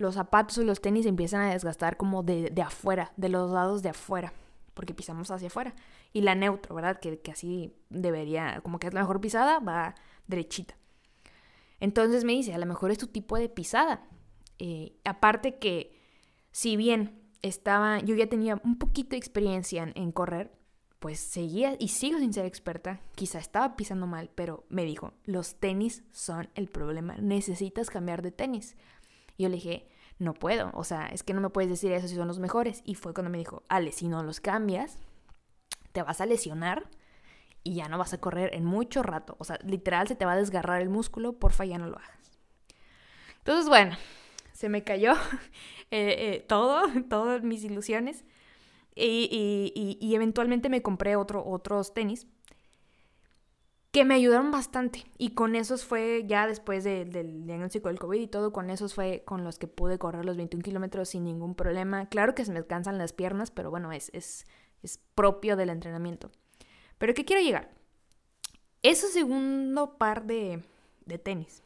los 0.00 0.14
zapatos 0.14 0.58
o 0.58 0.64
los 0.64 0.80
tenis 0.80 1.06
empiezan 1.06 1.42
a 1.42 1.52
desgastar 1.52 1.96
como 1.96 2.22
de, 2.22 2.52
afuera, 2.62 3.12
de 3.16 3.28
los 3.28 3.50
lados 3.50 3.82
de 3.82 3.90
afuera, 3.90 4.32
porque 4.74 4.94
pisamos 4.94 5.30
hacia 5.30 5.48
afuera. 5.48 5.74
Y 6.12 6.22
la 6.22 6.34
neutro, 6.34 6.74
¿verdad? 6.74 7.00
Que, 7.00 7.20
que 7.20 7.32
así 7.32 7.74
debería, 7.88 8.60
como 8.62 8.78
que 8.78 8.86
es 8.86 8.94
la 8.94 9.00
mejor 9.00 9.20
pisada, 9.20 9.58
va 9.58 9.94
derechita. 10.26 10.76
Entonces 11.80 12.24
me 12.24 12.32
dice, 12.32 12.54
a 12.54 12.58
lo 12.58 12.66
mejor 12.66 12.90
es 12.90 12.98
tu 12.98 13.06
tipo 13.06 13.36
de 13.36 13.48
pisada. 13.48 14.06
aparte 15.04 15.58
que 15.58 15.98
si 16.52 16.76
bien 16.76 17.18
estaba, 17.42 18.00
yo 18.00 18.14
ya 18.14 18.28
tenía 18.28 18.60
un 18.62 18.78
poquito 18.78 19.10
de 19.10 19.16
experiencia 19.16 19.90
en, 19.94 20.12
correr, 20.12 20.52
pues 20.98 21.18
seguía 21.18 21.76
y 21.78 21.88
sigo 21.88 22.18
sin 22.18 22.34
ser 22.34 22.44
experta, 22.44 23.00
quizá 23.14 23.38
estaba 23.38 23.76
pisando 23.76 24.06
mal, 24.06 24.30
pero 24.34 24.66
me 24.68 24.84
dijo, 24.84 25.14
los 25.24 25.54
tenis 25.54 26.04
son 26.12 26.50
el 26.54 26.68
problema, 26.68 27.16
necesitas 27.16 27.88
cambiar 27.88 28.20
de 28.20 28.32
tenis. 28.32 28.76
Y 29.38 29.44
yo 29.44 29.48
le 29.48 29.56
dije, 29.56 29.88
no 30.20 30.34
puedo, 30.34 30.70
o 30.74 30.84
sea, 30.84 31.06
es 31.06 31.22
que 31.22 31.32
no 31.32 31.40
me 31.40 31.48
puedes 31.48 31.70
decir 31.70 31.90
eso 31.92 32.06
si 32.06 32.14
son 32.14 32.28
los 32.28 32.38
mejores. 32.38 32.82
Y 32.84 32.94
fue 32.94 33.14
cuando 33.14 33.30
me 33.30 33.38
dijo, 33.38 33.62
Ale, 33.68 33.90
si 33.90 34.06
no 34.06 34.22
los 34.22 34.40
cambias, 34.40 34.98
te 35.92 36.02
vas 36.02 36.20
a 36.20 36.26
lesionar 36.26 36.88
y 37.64 37.74
ya 37.74 37.88
no 37.88 37.96
vas 37.96 38.12
a 38.12 38.20
correr 38.20 38.54
en 38.54 38.66
mucho 38.66 39.02
rato. 39.02 39.34
O 39.38 39.44
sea, 39.44 39.58
literal 39.64 40.08
se 40.08 40.16
te 40.16 40.26
va 40.26 40.32
a 40.32 40.36
desgarrar 40.36 40.82
el 40.82 40.90
músculo, 40.90 41.32
porfa, 41.32 41.64
ya 41.64 41.78
no 41.78 41.88
lo 41.88 41.96
hagas. 41.96 42.38
Entonces, 43.38 43.66
bueno, 43.66 43.96
se 44.52 44.68
me 44.68 44.84
cayó 44.84 45.12
eh, 45.90 46.14
eh, 46.18 46.44
todo, 46.46 46.82
todas 47.08 47.42
mis 47.42 47.64
ilusiones. 47.64 48.24
Y, 48.94 50.12
eventualmente 50.14 50.68
me 50.68 50.82
compré 50.82 51.16
otro, 51.16 51.42
otros 51.46 51.94
tenis 51.94 52.26
que 53.90 54.04
me 54.04 54.14
ayudaron 54.14 54.50
bastante. 54.50 55.04
Y 55.18 55.30
con 55.30 55.56
esos 55.56 55.84
fue, 55.84 56.24
ya 56.26 56.46
después 56.46 56.84
del 56.84 57.46
diagnóstico 57.46 57.88
del 57.88 57.98
COVID 57.98 58.20
y 58.20 58.26
todo, 58.28 58.52
con 58.52 58.70
esos 58.70 58.94
fue 58.94 59.22
con 59.24 59.44
los 59.44 59.58
que 59.58 59.66
pude 59.66 59.98
correr 59.98 60.24
los 60.24 60.36
21 60.36 60.62
kilómetros 60.62 61.10
sin 61.10 61.24
ningún 61.24 61.54
problema. 61.54 62.08
Claro 62.08 62.34
que 62.34 62.44
se 62.44 62.52
me 62.52 62.64
cansan 62.64 62.98
las 62.98 63.12
piernas, 63.12 63.50
pero 63.50 63.70
bueno, 63.70 63.92
es, 63.92 64.10
es, 64.14 64.46
es 64.82 64.98
propio 65.14 65.56
del 65.56 65.70
entrenamiento. 65.70 66.30
Pero 66.98 67.14
¿qué 67.14 67.24
quiero 67.24 67.42
llegar? 67.42 67.70
Ese 68.82 69.08
segundo 69.08 69.98
par 69.98 70.24
de, 70.24 70.62
de 71.04 71.18
tenis 71.18 71.62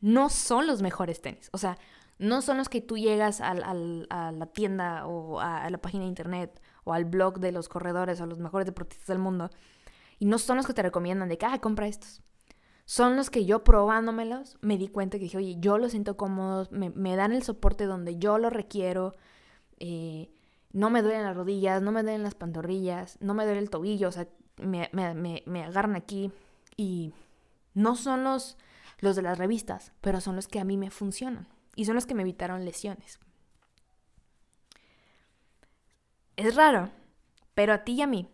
no 0.00 0.28
son 0.28 0.66
los 0.66 0.82
mejores 0.82 1.22
tenis. 1.22 1.50
O 1.52 1.58
sea, 1.58 1.78
no 2.18 2.42
son 2.42 2.58
los 2.58 2.68
que 2.68 2.80
tú 2.80 2.98
llegas 2.98 3.40
a 3.40 3.54
la 3.54 4.46
tienda 4.46 5.06
o 5.06 5.40
a, 5.40 5.68
la 5.70 5.78
página 5.78 6.04
de 6.04 6.08
internet 6.08 6.60
o 6.84 6.92
al 6.92 7.06
blog 7.06 7.40
de 7.40 7.52
los 7.52 7.68
corredores 7.68 8.20
o 8.20 8.26
los 8.26 8.38
mejores 8.38 8.66
deportistas 8.66 9.06
del 9.06 9.18
mundo 9.18 9.50
y 10.20 10.26
no 10.26 10.38
son 10.38 10.58
los 10.58 10.66
que 10.66 10.74
te 10.74 10.82
recomiendan 10.82 11.28
de 11.28 11.38
que, 11.38 11.46
ah, 11.46 11.58
compra 11.60 11.88
estos. 11.88 12.22
Son 12.84 13.16
los 13.16 13.30
que 13.30 13.44
yo 13.44 13.64
probándomelos 13.64 14.56
me 14.60 14.78
di 14.78 14.86
cuenta 14.86 15.18
que 15.18 15.24
dije, 15.24 15.38
oye, 15.38 15.56
yo 15.58 15.78
los 15.78 15.90
siento 15.90 16.16
cómodos, 16.16 16.70
me, 16.70 17.16
dan 17.16 17.32
el 17.32 17.42
soporte 17.42 17.86
donde 17.86 18.18
yo 18.18 18.38
lo 18.38 18.50
requiero, 18.50 19.16
eh, 19.78 20.30
no 20.72 20.90
me 20.90 21.02
duelen 21.02 21.24
las 21.24 21.36
rodillas, 21.36 21.82
no 21.82 21.90
me 21.90 22.02
duelen 22.02 22.22
las 22.22 22.36
pantorrillas, 22.36 23.18
no 23.20 23.34
me 23.34 23.44
duele 23.44 23.60
el 23.60 23.70
tobillo, 23.70 24.08
o 24.08 24.12
sea, 24.12 24.28
me, 24.56 24.90
me 24.92 25.64
agarran 25.64 25.96
aquí 25.96 26.30
y 26.76 27.12
no 27.74 27.96
son 27.96 28.24
los, 28.24 28.56
los 28.98 29.16
de 29.16 29.22
las 29.22 29.38
revistas, 29.38 29.92
pero 30.00 30.20
son 30.20 30.36
los 30.36 30.48
que 30.48 30.60
a 30.60 30.64
mí 30.64 30.76
me 30.76 30.90
funcionan 30.90 31.48
y 31.76 31.84
son 31.84 31.94
los 31.94 32.06
que 32.06 32.14
me 32.14 32.22
evitaron 32.22 32.64
lesiones. 32.64 33.20
Es 36.36 36.54
raro, 36.56 36.90
pero 37.54 37.72
a 37.72 37.84
ti 37.84 37.92
y 37.92 38.02
a 38.02 38.06
mí, 38.06 38.28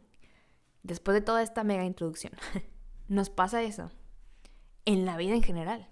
después 0.87 1.14
de 1.14 1.20
toda 1.20 1.42
esta 1.42 1.64
mega 1.64 1.85
introducción, 1.85 2.33
nos 3.09 3.31
pasa 3.31 3.62
eso 3.62 3.90
en 4.85 5.05
la 5.05 5.16
vida 5.16 5.35
en 5.35 5.42
general. 5.42 5.88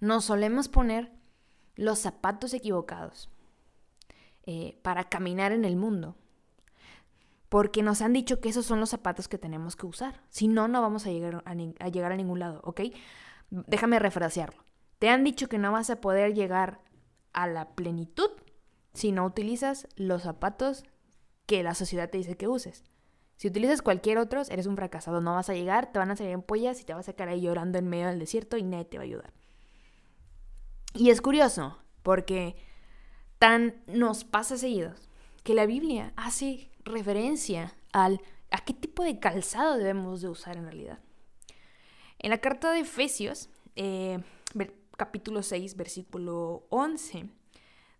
Nos 0.00 0.26
solemos 0.26 0.68
poner 0.68 1.12
los 1.74 1.98
zapatos 1.98 2.54
equivocados 2.54 3.30
eh, 4.44 4.78
para 4.82 5.04
caminar 5.04 5.52
en 5.52 5.64
el 5.64 5.76
mundo. 5.76 6.16
Porque 7.48 7.82
nos 7.82 8.02
han 8.02 8.12
dicho 8.12 8.40
que 8.40 8.48
esos 8.48 8.66
son 8.66 8.80
los 8.80 8.90
zapatos 8.90 9.28
que 9.28 9.38
tenemos 9.38 9.76
que 9.76 9.86
usar. 9.86 10.22
Si 10.28 10.48
no, 10.48 10.68
no 10.68 10.80
vamos 10.82 11.06
a 11.06 11.10
llegar 11.10 11.42
a, 11.44 11.50
a 11.50 11.88
llegar 11.88 12.12
a 12.12 12.16
ningún 12.16 12.40
lado, 12.40 12.60
¿ok? 12.64 12.80
Déjame 13.50 13.98
refrasearlo. 13.98 14.64
Te 14.98 15.08
han 15.08 15.24
dicho 15.24 15.48
que 15.48 15.58
no 15.58 15.72
vas 15.72 15.90
a 15.90 16.00
poder 16.00 16.34
llegar 16.34 16.80
a 17.32 17.46
la 17.46 17.74
plenitud 17.74 18.30
si 18.94 19.12
no 19.12 19.24
utilizas 19.26 19.86
los 19.96 20.22
zapatos 20.22 20.84
que 21.44 21.62
la 21.62 21.74
sociedad 21.74 22.10
te 22.10 22.18
dice 22.18 22.36
que 22.36 22.48
uses. 22.48 22.84
Si 23.36 23.48
utilizas 23.48 23.82
cualquier 23.82 24.18
otro, 24.18 24.42
eres 24.48 24.66
un 24.66 24.76
fracasado. 24.76 25.20
No 25.20 25.34
vas 25.34 25.50
a 25.50 25.54
llegar, 25.54 25.92
te 25.92 25.98
van 25.98 26.10
a 26.10 26.16
salir 26.16 26.32
en 26.32 26.42
pollas 26.42 26.80
y 26.80 26.84
te 26.84 26.94
vas 26.94 27.08
a 27.08 27.12
quedar 27.12 27.28
ahí 27.28 27.42
llorando 27.42 27.78
en 27.78 27.88
medio 27.88 28.08
del 28.08 28.18
desierto 28.18 28.56
y 28.56 28.62
nadie 28.62 28.86
te 28.86 28.96
va 28.96 29.02
a 29.02 29.06
ayudar. 29.06 29.32
Y 30.94 31.10
es 31.10 31.20
curioso, 31.20 31.78
porque 32.02 32.56
tan 33.38 33.74
nos 33.86 34.24
pasa 34.24 34.56
seguido 34.56 34.94
que 35.44 35.54
la 35.54 35.66
Biblia 35.66 36.12
hace 36.16 36.70
referencia 36.84 37.74
al 37.92 38.20
a 38.50 38.64
qué 38.64 38.72
tipo 38.72 39.02
de 39.02 39.18
calzado 39.18 39.76
debemos 39.76 40.22
de 40.22 40.28
usar 40.28 40.56
en 40.56 40.64
realidad. 40.64 40.98
En 42.18 42.30
la 42.30 42.38
carta 42.38 42.72
de 42.72 42.80
Efesios, 42.80 43.50
eh, 43.74 44.18
capítulo 44.96 45.42
6, 45.42 45.76
versículo 45.76 46.66
11. 46.70 47.28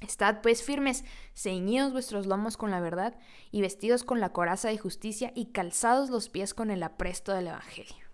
Estad 0.00 0.42
pues 0.42 0.62
firmes, 0.62 1.04
ceñidos 1.34 1.92
vuestros 1.92 2.26
lomos 2.26 2.56
con 2.56 2.70
la 2.70 2.80
verdad, 2.80 3.18
y 3.50 3.62
vestidos 3.62 4.04
con 4.04 4.20
la 4.20 4.32
coraza 4.32 4.68
de 4.68 4.78
justicia, 4.78 5.32
y 5.34 5.46
calzados 5.46 6.10
los 6.10 6.28
pies 6.28 6.54
con 6.54 6.70
el 6.70 6.82
apresto 6.82 7.32
del 7.32 7.48
Evangelio. 7.48 8.06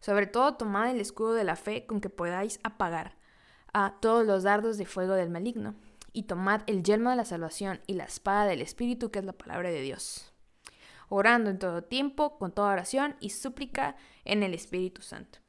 Sobre 0.00 0.26
todo 0.26 0.54
tomad 0.54 0.90
el 0.90 1.00
escudo 1.00 1.34
de 1.34 1.44
la 1.44 1.56
fe 1.56 1.86
con 1.86 2.00
que 2.00 2.10
podáis 2.10 2.60
apagar 2.62 3.16
a 3.72 3.96
todos 4.00 4.24
los 4.24 4.44
dardos 4.44 4.78
de 4.78 4.86
fuego 4.86 5.14
del 5.14 5.30
maligno, 5.30 5.74
y 6.12 6.22
tomad 6.22 6.62
el 6.66 6.82
yelmo 6.82 7.10
de 7.10 7.16
la 7.16 7.24
salvación 7.24 7.80
y 7.86 7.94
la 7.94 8.04
espada 8.04 8.46
del 8.46 8.62
Espíritu, 8.62 9.10
que 9.10 9.18
es 9.18 9.24
la 9.24 9.32
palabra 9.34 9.70
de 9.70 9.82
Dios. 9.82 10.32
Orando 11.08 11.50
en 11.50 11.58
todo 11.58 11.82
tiempo, 11.82 12.38
con 12.38 12.52
toda 12.52 12.72
oración 12.72 13.16
y 13.20 13.30
súplica 13.30 13.96
en 14.24 14.42
el 14.42 14.54
Espíritu 14.54 15.02
Santo. 15.02 15.40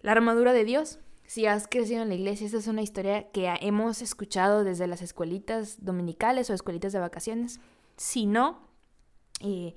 La 0.00 0.12
armadura 0.12 0.52
de 0.52 0.64
Dios. 0.64 1.00
Si 1.28 1.44
has 1.44 1.68
crecido 1.68 2.00
en 2.00 2.08
la 2.08 2.14
iglesia, 2.14 2.46
esta 2.46 2.56
es 2.56 2.68
una 2.68 2.80
historia 2.80 3.30
que 3.32 3.52
hemos 3.60 4.00
escuchado 4.00 4.64
desde 4.64 4.86
las 4.86 5.02
escuelitas 5.02 5.84
dominicales 5.84 6.48
o 6.48 6.54
escuelitas 6.54 6.94
de 6.94 7.00
vacaciones. 7.00 7.60
Si 7.98 8.24
no, 8.24 8.66
eh, 9.40 9.74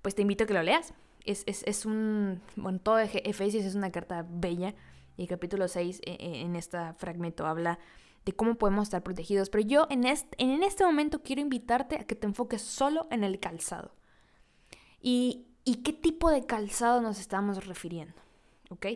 pues 0.00 0.14
te 0.14 0.22
invito 0.22 0.44
a 0.44 0.46
que 0.46 0.54
lo 0.54 0.62
leas. 0.62 0.94
Es, 1.24 1.42
es, 1.46 1.64
es 1.64 1.86
un, 1.86 2.40
bueno, 2.54 2.78
todo 2.78 3.00
Efesios 3.00 3.64
es 3.64 3.74
una 3.74 3.90
carta 3.90 4.24
bella 4.30 4.76
y 5.16 5.26
capítulo 5.26 5.66
6 5.66 6.02
eh, 6.06 6.16
eh, 6.20 6.40
en 6.42 6.54
este 6.54 6.78
fragmento 6.98 7.46
habla 7.46 7.80
de 8.24 8.32
cómo 8.34 8.54
podemos 8.54 8.84
estar 8.84 9.02
protegidos. 9.02 9.50
Pero 9.50 9.66
yo 9.66 9.88
en 9.90 10.04
este, 10.04 10.36
en 10.40 10.62
este 10.62 10.84
momento 10.84 11.24
quiero 11.24 11.42
invitarte 11.42 11.96
a 11.96 12.04
que 12.04 12.14
te 12.14 12.28
enfoques 12.28 12.62
solo 12.62 13.08
en 13.10 13.24
el 13.24 13.40
calzado. 13.40 13.90
¿Y, 15.00 15.48
y 15.64 15.82
qué 15.82 15.92
tipo 15.92 16.30
de 16.30 16.46
calzado 16.46 17.00
nos 17.00 17.18
estamos 17.18 17.66
refiriendo? 17.66 18.14
¿Ok? 18.70 18.86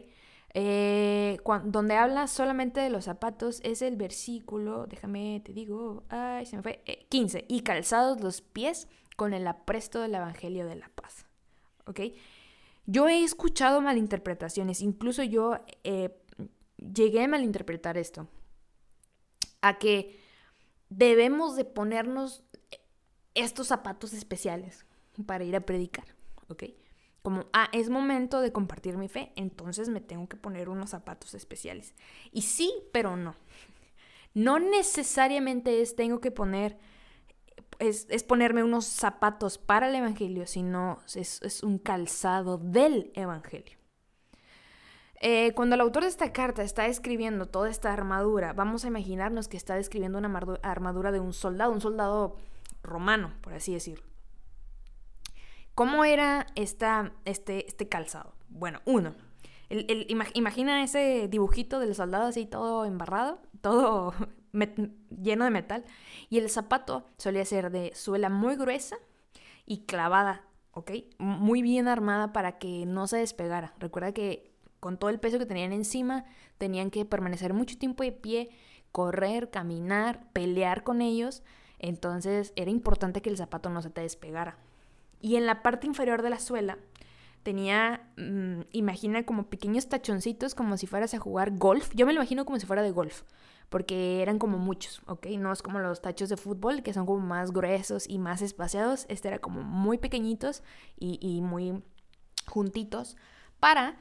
Eh, 0.59 1.39
donde 1.65 1.97
habla 1.97 2.27
solamente 2.29 2.81
de 2.81 2.89
los 2.89 3.05
zapatos 3.05 3.61
es 3.63 3.83
el 3.83 3.97
versículo, 3.97 4.87
déjame, 4.87 5.43
te 5.45 5.53
digo, 5.53 6.05
ay, 6.09 6.47
se 6.47 6.57
me 6.57 6.63
fue, 6.63 6.83
15, 7.11 7.45
y 7.47 7.61
calzados 7.61 8.23
los 8.23 8.41
pies 8.41 8.89
con 9.17 9.35
el 9.35 9.47
apresto 9.49 10.01
del 10.01 10.15
Evangelio 10.15 10.67
de 10.67 10.77
la 10.77 10.89
Paz. 10.89 11.27
¿Ok? 11.85 12.01
Yo 12.87 13.07
he 13.07 13.23
escuchado 13.23 13.83
malinterpretaciones, 13.83 14.81
incluso 14.81 15.23
yo 15.23 15.59
eh, 15.85 16.17
llegué 16.79 17.25
a 17.25 17.29
malinterpretar 17.29 17.99
esto, 17.99 18.27
a 19.61 19.77
que 19.77 20.19
debemos 20.89 21.57
de 21.57 21.67
ponernos 21.67 22.45
estos 23.35 23.67
zapatos 23.67 24.15
especiales 24.15 24.87
para 25.27 25.45
ir 25.45 25.55
a 25.55 25.61
predicar, 25.61 26.07
¿ok? 26.49 26.63
Como, 27.27 27.47
ah, 27.53 27.69
es 27.73 27.91
momento 27.91 28.41
de 28.41 28.53
compartir 28.53 28.97
mi 28.97 29.09
fe, 29.09 29.33
entonces 29.35 29.89
me 29.89 30.01
tengo 30.01 30.29
que 30.29 30.37
poner 30.37 30.69
unos 30.69 30.91
zapatos 30.91 31.35
especiales. 31.35 31.93
Y 32.31 32.43
sí, 32.43 32.73
pero 32.93 33.17
no. 33.17 33.35
No 34.33 34.61
necesariamente 34.61 35.83
es 35.83 35.97
tengo 35.97 36.21
que 36.21 36.31
poner 36.31 36.79
es, 37.81 38.07
ponerme 38.23 38.63
unos 38.63 38.85
zapatos 38.85 39.59
para 39.59 39.89
el 39.89 39.97
Evangelio, 39.97 40.47
sino 40.47 41.01
es, 41.17 41.65
un 41.65 41.79
calzado 41.79 42.59
del 42.59 43.11
Evangelio. 43.17 43.77
Eh, 45.21 45.53
cuando 45.55 45.75
el 45.75 45.81
autor 45.81 46.05
de 46.05 46.11
esta 46.11 46.33
carta 46.33 46.63
está 46.63 46.87
escribiendo 46.87 47.47
toda 47.47 47.71
esta 47.71 47.93
armadura, 47.93 48.53
vamos 48.53 48.85
a 48.85 48.87
imaginarnos 48.87 49.49
que 49.49 49.57
está 49.57 49.75
describiendo 49.75 50.17
una 50.17 50.29
armadura 50.63 51.11
de 51.11 51.19
un 51.19 51.33
soldado, 51.33 51.73
un 51.73 51.81
soldado 51.81 52.37
romano, 52.85 53.33
por 53.41 53.53
así 53.53 53.75
decirlo. 53.75 54.16
¿Cómo 55.77 56.07
era 56.07 56.47
esta, 56.55 57.13
este, 57.27 57.67
este 57.67 57.87
calzado? 57.87 58.33
Bueno, 58.49 58.81
uno, 58.87 59.15
imagina 59.69 60.83
ese 60.83 61.29
dibujito 61.29 61.81
del 61.81 61.95
soldado 61.95 62.25
así 62.25 62.47
todo 62.47 62.87
embarrado, 62.87 63.41
todo 63.61 64.15
lleno 65.23 65.45
de 65.45 65.51
metal. 65.51 65.85
Y 66.31 66.39
el 66.39 66.49
zapato 66.49 67.05
solía 67.19 67.45
ser 67.45 67.71
de 67.71 67.93
suela 67.95 68.31
muy 68.31 68.57
gruesa 68.57 68.97
y 69.67 69.85
clavada, 69.85 70.47
¿ok? 70.71 70.93
Muy 71.19 71.61
bien 71.61 71.89
armada 71.89 72.33
para 72.33 72.57
que 72.57 72.87
no 72.87 73.07
se 73.07 73.19
despegara. 73.19 73.75
Recuerda 73.79 74.13
que 74.13 74.55
con 74.81 74.97
todo 74.97 75.11
el 75.11 75.21
peso 75.21 75.39
que 75.39 75.45
tenían 75.45 75.75
encima, 75.75 76.25
tenían 76.57 76.91
que 76.91 77.05
permanecer 77.05 77.53
mucho 77.53 77.77
tiempo 77.77 78.03
de 78.03 78.13
pie, 78.13 78.49
correr, 78.93 79.51
caminar, 79.51 80.33
pelear 80.33 80.85
con 80.85 81.03
ellos. 81.03 81.43
Entonces 81.79 82.55
era 82.57 82.71
importante 82.71 83.21
que 83.21 83.29
el 83.29 83.37
zapato 83.37 83.69
no 83.69 83.83
se 83.83 83.91
te 83.91 84.01
despegara. 84.01 84.57
Y 85.21 85.37
en 85.37 85.47
la 85.47 85.63
parte 85.63 85.87
inferior 85.87 86.23
de 86.23 86.31
la 86.31 86.39
suela 86.39 86.79
tenía, 87.43 88.09
mm, 88.17 88.63
imagina 88.73 89.25
como 89.25 89.49
pequeños 89.49 89.89
tachoncitos 89.89 90.55
como 90.55 90.77
si 90.77 90.87
fueras 90.87 91.15
a 91.15 91.19
jugar 91.19 91.57
golf. 91.57 91.93
Yo 91.95 92.07
me 92.07 92.13
lo 92.13 92.21
imagino 92.21 92.45
como 92.45 92.59
si 92.59 92.67
fuera 92.67 92.83
de 92.83 92.91
golf 92.91 93.23
porque 93.69 94.23
eran 94.23 94.39
como 94.39 94.59
muchos, 94.59 95.03
¿ok? 95.07 95.27
No 95.39 95.53
es 95.53 95.63
como 95.63 95.79
los 95.81 96.01
tachos 96.01 96.29
de 96.29 96.37
fútbol, 96.37 96.83
que 96.83 96.93
son 96.93 97.07
como 97.07 97.21
más 97.21 97.53
gruesos 97.53 98.09
y 98.09 98.19
más 98.19 98.43
espaciados. 98.43 99.07
Este 99.09 99.29
era 99.29 99.39
como 99.39 99.63
muy 99.63 99.99
pequeñitos 99.99 100.63
y, 100.99 101.41
muy 101.43 101.83
juntitos 102.47 103.17
para 103.59 103.99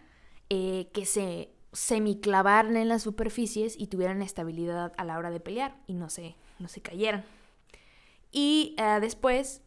eh, 0.50 0.90
que 0.94 1.06
se 1.06 1.52
semiclavaran 1.72 2.78
en 2.78 2.88
las 2.88 3.04
superficies 3.04 3.76
y 3.78 3.88
tuvieran 3.88 4.22
estabilidad 4.22 4.94
a 4.98 5.04
la 5.04 5.18
hora 5.18 5.32
de 5.32 5.40
pelear 5.40 5.76
y 5.88 5.94
no 5.94 6.10
se, 6.10 6.36
no 6.60 6.68
se 6.68 6.82
cayeran. 6.82 7.26
Y 8.32 8.76
eh, 8.78 9.00
después 9.02 9.62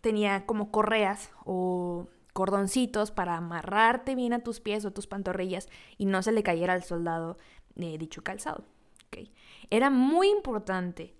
tenía 0.00 0.46
como 0.46 0.70
correas 0.70 1.30
o 1.44 2.06
cordoncitos 2.32 3.10
para 3.10 3.36
amarrarte 3.36 4.14
bien 4.14 4.32
a 4.32 4.44
tus 4.44 4.60
pies 4.60 4.84
o 4.84 4.92
tus 4.92 5.06
pantorrillas 5.06 5.68
y 5.96 6.06
no 6.06 6.22
se 6.22 6.32
le 6.32 6.42
cayera 6.42 6.72
al 6.74 6.84
soldado 6.84 7.36
eh, 7.76 7.98
dicho 7.98 8.22
calzado. 8.22 8.64
Era 9.70 9.90
muy 9.90 10.28
importante 10.28 11.14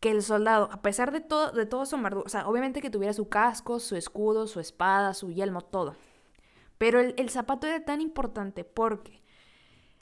que 0.00 0.10
el 0.10 0.22
soldado, 0.22 0.68
a 0.70 0.82
pesar 0.82 1.12
de 1.12 1.20
todo, 1.20 1.52
de 1.52 1.66
todo 1.66 1.86
su 1.86 1.96
o 1.96 2.28
sea, 2.28 2.46
obviamente 2.46 2.82
que 2.82 2.90
tuviera 2.90 3.14
su 3.14 3.28
casco, 3.28 3.80
su 3.80 3.96
escudo, 3.96 4.46
su 4.46 4.60
espada, 4.60 5.14
su 5.14 5.30
yelmo, 5.30 5.62
todo. 5.62 5.96
Pero 6.78 7.00
el, 7.00 7.30
zapato 7.30 7.66
era 7.66 7.84
tan 7.84 8.00
importante 8.00 8.64
porque 8.64 9.22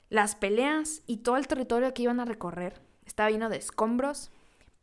las 0.09 0.35
peleas 0.35 1.03
y 1.07 1.17
todo 1.17 1.37
el 1.37 1.47
territorio 1.47 1.93
que 1.93 2.03
iban 2.03 2.19
a 2.19 2.25
recorrer 2.25 2.81
estaba 3.05 3.29
lleno 3.29 3.49
de 3.49 3.57
escombros, 3.57 4.31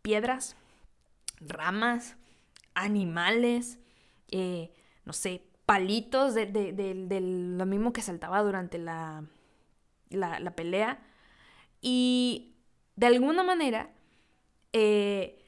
piedras, 0.01 0.57
ramas, 1.41 2.17
animales, 2.75 3.79
eh, 4.31 4.73
no 5.05 5.13
sé, 5.13 5.43
palitos 5.67 6.35
de, 6.35 7.21
lo 7.57 7.67
mismo 7.67 7.93
que 7.93 8.03
saltaba 8.03 8.43
durante 8.43 8.79
la, 8.79 9.25
la 10.11 10.57
pelea. 10.57 11.01
Y 11.81 12.55
de 12.97 13.07
alguna 13.07 13.43
manera 13.43 13.91
eh, 14.73 15.39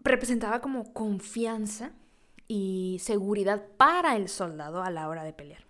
representaba 0.00 0.60
como 0.60 0.92
confianza 0.92 1.92
y 2.48 2.98
seguridad 3.00 3.62
para 3.76 4.16
el 4.16 4.28
soldado 4.28 4.82
a 4.82 4.90
la 4.90 5.08
hora 5.08 5.24
de 5.24 5.32
pelear. 5.32 5.64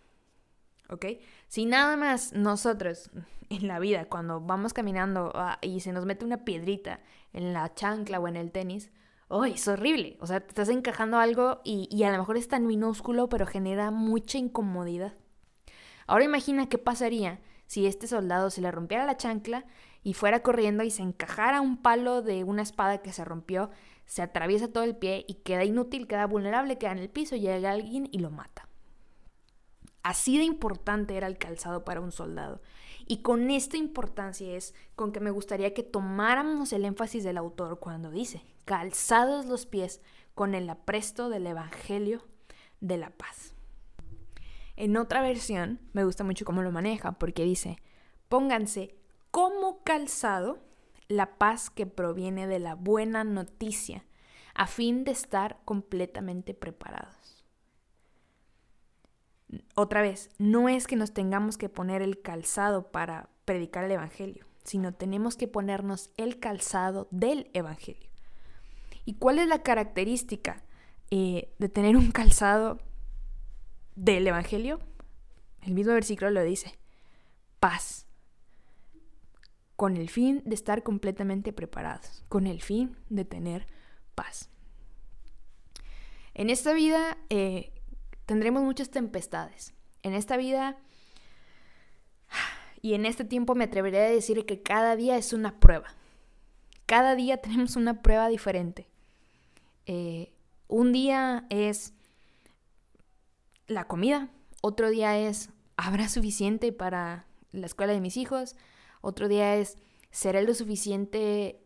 ¿Ok? 0.88 1.06
Si 1.48 1.64
nada 1.64 1.96
más 1.96 2.32
nosotros 2.32 3.10
en 3.50 3.68
la 3.68 3.78
vida, 3.78 4.06
cuando 4.06 4.40
vamos 4.40 4.72
caminando 4.72 5.32
ah, 5.34 5.58
y 5.60 5.80
se 5.80 5.92
nos 5.92 6.06
mete 6.06 6.24
una 6.24 6.44
piedrita 6.44 7.00
en 7.32 7.52
la 7.52 7.74
chancla 7.74 8.18
o 8.18 8.28
en 8.28 8.36
el 8.36 8.50
tenis, 8.50 8.90
¡oh, 9.32 9.44
es 9.44 9.66
horrible! 9.66 10.16
O 10.20 10.26
sea, 10.26 10.40
te 10.40 10.48
estás 10.48 10.68
encajando 10.68 11.18
algo 11.18 11.60
y, 11.64 11.88
y 11.90 12.04
a 12.04 12.12
lo 12.12 12.18
mejor 12.18 12.36
es 12.36 12.48
tan 12.48 12.66
minúsculo, 12.66 13.28
pero 13.28 13.46
genera 13.46 13.90
mucha 13.90 14.38
incomodidad. 14.38 15.14
Ahora 16.06 16.24
imagina 16.24 16.68
qué 16.68 16.78
pasaría 16.78 17.40
si 17.66 17.86
este 17.86 18.06
soldado 18.06 18.50
se 18.50 18.60
le 18.60 18.70
rompiera 18.70 19.06
la 19.06 19.16
chancla 19.16 19.64
y 20.02 20.12
fuera 20.12 20.42
corriendo 20.42 20.84
y 20.84 20.90
se 20.90 21.02
encajara 21.02 21.62
un 21.62 21.80
palo 21.80 22.20
de 22.20 22.44
una 22.44 22.60
espada 22.62 22.98
que 22.98 23.12
se 23.12 23.24
rompió, 23.24 23.70
se 24.04 24.20
atraviesa 24.20 24.68
todo 24.68 24.84
el 24.84 24.96
pie 24.96 25.24
y 25.26 25.36
queda 25.36 25.64
inútil, 25.64 26.06
queda 26.06 26.26
vulnerable, 26.26 26.76
queda 26.76 26.92
en 26.92 26.98
el 26.98 27.08
piso, 27.08 27.36
llega 27.36 27.70
alguien 27.70 28.08
y 28.12 28.18
lo 28.18 28.30
mata. 28.30 28.68
Así 30.02 30.38
de 30.38 30.44
importante 30.44 31.16
era 31.16 31.26
el 31.26 31.38
calzado 31.38 31.84
para 31.84 32.00
un 32.00 32.12
soldado. 32.12 32.60
Y 33.06 33.18
con 33.18 33.50
esta 33.50 33.76
importancia 33.76 34.54
es 34.56 34.74
con 34.94 35.12
que 35.12 35.20
me 35.20 35.30
gustaría 35.30 35.74
que 35.74 35.82
tomáramos 35.82 36.72
el 36.72 36.84
énfasis 36.84 37.24
del 37.24 37.38
autor 37.38 37.78
cuando 37.78 38.10
dice, 38.10 38.42
calzados 38.64 39.46
los 39.46 39.66
pies 39.66 40.00
con 40.34 40.54
el 40.54 40.68
apresto 40.70 41.28
del 41.28 41.46
Evangelio 41.46 42.22
de 42.80 42.96
la 42.96 43.10
paz. 43.10 43.54
En 44.76 44.96
otra 44.96 45.22
versión, 45.22 45.80
me 45.92 46.04
gusta 46.04 46.24
mucho 46.24 46.44
cómo 46.44 46.62
lo 46.62 46.72
maneja, 46.72 47.12
porque 47.12 47.44
dice, 47.44 47.76
pónganse 48.28 48.96
como 49.30 49.82
calzado 49.82 50.58
la 51.08 51.38
paz 51.38 51.70
que 51.70 51.86
proviene 51.86 52.46
de 52.46 52.58
la 52.58 52.74
buena 52.74 53.24
noticia, 53.24 54.04
a 54.54 54.66
fin 54.66 55.04
de 55.04 55.12
estar 55.12 55.60
completamente 55.64 56.54
preparados. 56.54 57.21
Otra 59.74 60.02
vez, 60.02 60.30
no 60.38 60.68
es 60.68 60.86
que 60.86 60.96
nos 60.96 61.12
tengamos 61.12 61.58
que 61.58 61.68
poner 61.68 62.02
el 62.02 62.20
calzado 62.20 62.90
para 62.90 63.28
predicar 63.44 63.84
el 63.84 63.92
Evangelio, 63.92 64.46
sino 64.64 64.92
tenemos 64.94 65.36
que 65.36 65.48
ponernos 65.48 66.10
el 66.16 66.38
calzado 66.38 67.08
del 67.10 67.50
Evangelio. 67.52 68.08
¿Y 69.04 69.14
cuál 69.14 69.38
es 69.38 69.48
la 69.48 69.62
característica 69.62 70.62
eh, 71.10 71.52
de 71.58 71.68
tener 71.68 71.96
un 71.96 72.10
calzado 72.12 72.80
del 73.96 74.26
Evangelio, 74.26 74.80
el 75.60 75.74
mismo 75.74 75.92
versículo 75.92 76.30
lo 76.30 76.42
dice, 76.42 76.78
paz, 77.60 78.06
con 79.76 79.96
el 79.96 80.08
fin 80.08 80.42
de 80.44 80.54
estar 80.54 80.82
completamente 80.82 81.52
preparados, 81.52 82.24
con 82.28 82.46
el 82.46 82.62
fin 82.62 82.96
de 83.10 83.24
tener 83.24 83.66
paz. 84.14 84.48
En 86.34 86.50
esta 86.50 86.72
vida 86.72 87.18
eh, 87.28 87.81
tendremos 88.32 88.62
muchas 88.62 88.88
tempestades. 88.88 89.74
En 90.02 90.14
esta 90.14 90.38
vida 90.38 90.78
y 92.80 92.94
en 92.94 93.04
este 93.04 93.26
tiempo 93.26 93.54
me 93.54 93.64
atrevería 93.64 94.00
a 94.00 94.08
decir 94.08 94.46
que 94.46 94.62
cada 94.62 94.96
día 94.96 95.18
es 95.18 95.34
una 95.34 95.60
prueba. 95.60 95.94
cada 96.86 97.14
día 97.14 97.36
tenemos 97.42 97.76
una 97.76 98.00
prueba 98.00 98.28
diferente. 98.28 98.88
Eh, 99.84 100.32
un 100.66 100.94
día 100.94 101.44
es 101.50 101.92
la 103.66 103.86
comida, 103.86 104.30
otro 104.62 104.88
día 104.88 105.18
es 105.18 105.50
habrá 105.76 106.08
suficiente 106.08 106.72
para 106.72 107.26
la 107.50 107.66
escuela 107.66 107.92
de 107.92 108.00
mis 108.00 108.16
hijos, 108.16 108.56
otro 109.02 109.28
día 109.28 109.56
es 109.56 109.76
seré 110.10 110.42
lo 110.42 110.54
suficiente 110.54 111.60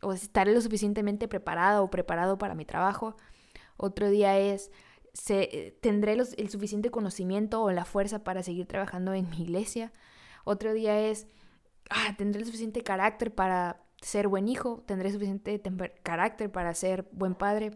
o 0.00 0.12
estaré 0.12 0.54
lo 0.54 0.60
suficientemente 0.60 1.26
preparado 1.26 1.82
o 1.82 1.90
preparado 1.90 2.38
para 2.38 2.54
mi 2.54 2.64
trabajo, 2.64 3.16
otro 3.76 4.10
día 4.10 4.38
es 4.38 4.70
se, 5.18 5.76
tendré 5.80 6.12
el 6.12 6.48
suficiente 6.48 6.90
conocimiento 6.90 7.62
o 7.62 7.70
la 7.72 7.84
fuerza 7.84 8.24
para 8.24 8.42
seguir 8.42 8.66
trabajando 8.66 9.12
en 9.14 9.28
mi 9.30 9.42
iglesia, 9.42 9.92
otro 10.44 10.72
día 10.72 10.98
es 11.00 11.26
ah, 11.90 12.14
tendré 12.16 12.40
el 12.40 12.46
suficiente 12.46 12.82
carácter 12.82 13.34
para 13.34 13.82
ser 14.00 14.28
buen 14.28 14.48
hijo, 14.48 14.82
tendré 14.86 15.10
suficiente 15.12 15.60
carácter 16.02 16.50
para 16.50 16.74
ser 16.74 17.08
buen 17.12 17.34
padre. 17.34 17.72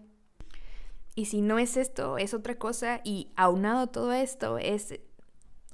Y 1.14 1.26
si 1.26 1.42
no 1.42 1.58
es 1.58 1.76
esto, 1.76 2.16
es 2.16 2.32
otra 2.32 2.58
cosa. 2.58 3.00
Y 3.04 3.32
aunado 3.36 3.88
todo 3.88 4.12
esto, 4.12 4.56
es 4.58 4.98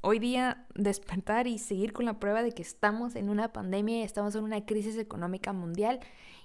hoy 0.02 0.18
día 0.18 0.66
despertar 0.74 1.46
y 1.46 1.58
seguir 1.58 1.92
con 1.92 2.06
la 2.06 2.18
prueba 2.18 2.42
de 2.42 2.52
que 2.52 2.62
estamos 2.62 3.14
en 3.14 3.28
una 3.28 3.52
pandemia, 3.52 4.04
estamos 4.04 4.34
en 4.34 4.44
una 4.44 4.64
crisis 4.64 4.96
económica 4.96 5.52
mundial 5.52 6.00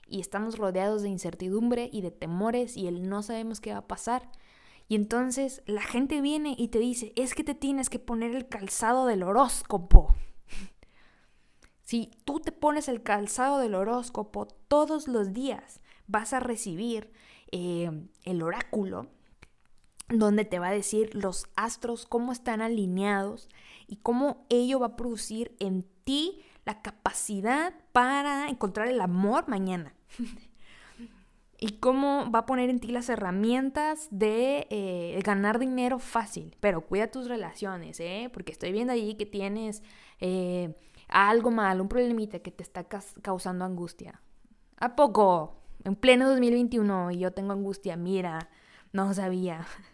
y 0.07 0.19
estamos 0.19 0.57
rodeados 0.57 1.01
de 1.01 1.09
incertidumbre 1.09 1.89
y 1.91 2.01
de 2.01 2.12
temores 2.12 2.77
y 2.77 2.88
el 2.88 3.07
no 3.09 3.23
sabemos 3.23 3.62
qué 3.62 3.71
va 3.71 3.79
a 3.79 3.88
pasar. 3.88 4.29
Y 4.88 4.96
entonces 4.96 5.63
la 5.65 5.82
gente 5.82 6.22
viene 6.22 6.56
y 6.58 6.67
te 6.67 6.80
dice, 6.80 7.13
es 7.15 7.34
que 7.34 7.43
te 7.43 7.56
tienes 7.56 7.89
que 7.89 8.00
poner 8.00 8.36
el 8.36 8.48
calzado 8.48 9.06
del 9.06 9.24
horóscopo. 9.24 10.15
Si 11.86 12.12
tú 12.24 12.39
te 12.39 12.54
pones 12.54 12.88
el 12.88 13.04
calzado 13.04 13.60
del 13.60 13.76
horóscopo 13.76 14.48
todos 14.69 15.10
los 15.10 15.34
días, 15.34 15.82
vas 16.08 16.32
a 16.32 16.39
recibir 16.39 17.12
eh, 17.52 17.91
el 18.24 18.41
oráculo 18.41 19.10
donde 20.10 20.46
te 20.46 20.60
va 20.60 20.69
a 20.69 20.74
decir 20.74 21.13
los 21.13 21.48
astros, 21.56 22.06
cómo 22.06 22.32
están 22.32 22.62
alineados 22.62 23.50
y 23.88 23.98
cómo 23.98 24.46
ello 24.50 24.80
va 24.80 24.88
a 24.88 24.96
producir 24.96 25.56
en 25.60 25.86
ti 26.04 26.41
la 26.65 26.82
capacidad 26.82 27.74
para 27.91 28.48
encontrar 28.50 28.88
el 28.88 29.02
amor 29.02 29.48
mañana. 29.48 29.93
y 31.63 31.78
cómo 31.78 32.30
va 32.30 32.39
a 32.39 32.45
poner 32.45 32.69
en 32.69 32.82
ti 32.82 32.89
las 32.89 33.08
herramientas 33.08 34.10
de 34.12 34.67
eh, 34.69 35.17
ganar 35.23 35.60
dinero 35.60 35.97
fácil. 35.97 36.58
Pero 36.60 36.82
cuida 36.82 37.10
tus 37.10 37.30
relaciones, 37.30 38.02
¿eh? 38.02 38.30
Porque 38.34 38.52
estoy 38.52 38.73
viendo 38.73 38.91
ahí 38.91 39.15
que 39.15 39.26
tienes 39.26 39.82
eh, 40.19 40.76
algo 41.08 41.52
mal, 41.52 41.80
un 41.80 41.88
problemita 41.88 42.39
que 42.39 42.52
te 42.52 42.63
está 42.63 42.86
causando 43.21 43.63
angustia. 43.63 44.19
¿A 44.76 44.97
poco? 44.97 45.56
En 45.86 45.95
pleno 45.95 46.28
2021 46.28 47.12
y 47.12 47.19
yo 47.19 47.32
tengo 47.32 47.54
angustia, 47.54 47.95
mira, 47.95 48.49
no 48.91 49.13
sabía. 49.13 49.65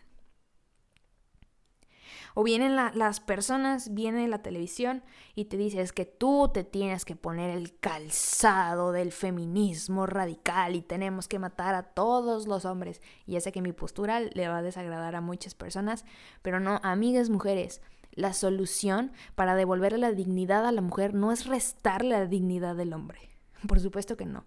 O 2.39 2.43
vienen 2.43 2.77
las 2.77 3.19
personas, 3.19 3.93
viene 3.93 4.25
la 4.29 4.41
televisión 4.41 5.03
y 5.35 5.45
te 5.45 5.57
dice 5.57 5.81
es 5.81 5.91
que 5.91 6.05
tú 6.05 6.49
te 6.53 6.63
tienes 6.63 7.03
que 7.03 7.17
poner 7.17 7.49
el 7.49 7.77
calzado 7.77 8.93
del 8.93 9.11
feminismo 9.11 10.05
radical 10.05 10.77
y 10.77 10.81
tenemos 10.81 11.27
que 11.27 11.37
matar 11.37 11.75
a 11.75 11.83
todos 11.83 12.47
los 12.47 12.63
hombres. 12.63 13.01
Y 13.25 13.33
ya 13.33 13.41
sé 13.41 13.51
que 13.51 13.61
mi 13.61 13.73
postura 13.73 14.21
le 14.21 14.47
va 14.47 14.59
a 14.59 14.61
desagradar 14.61 15.17
a 15.17 15.21
muchas 15.21 15.53
personas, 15.53 16.05
pero 16.41 16.61
no, 16.61 16.79
amigas 16.81 17.29
mujeres, 17.29 17.81
la 18.13 18.31
solución 18.31 19.11
para 19.35 19.55
devolverle 19.55 19.97
la 19.97 20.13
dignidad 20.13 20.65
a 20.65 20.71
la 20.71 20.79
mujer 20.79 21.13
no 21.13 21.33
es 21.33 21.45
restarle 21.45 22.11
la 22.11 22.25
dignidad 22.25 22.77
del 22.77 22.93
hombre. 22.93 23.19
Por 23.67 23.81
supuesto 23.81 24.15
que 24.15 24.25
no. 24.25 24.45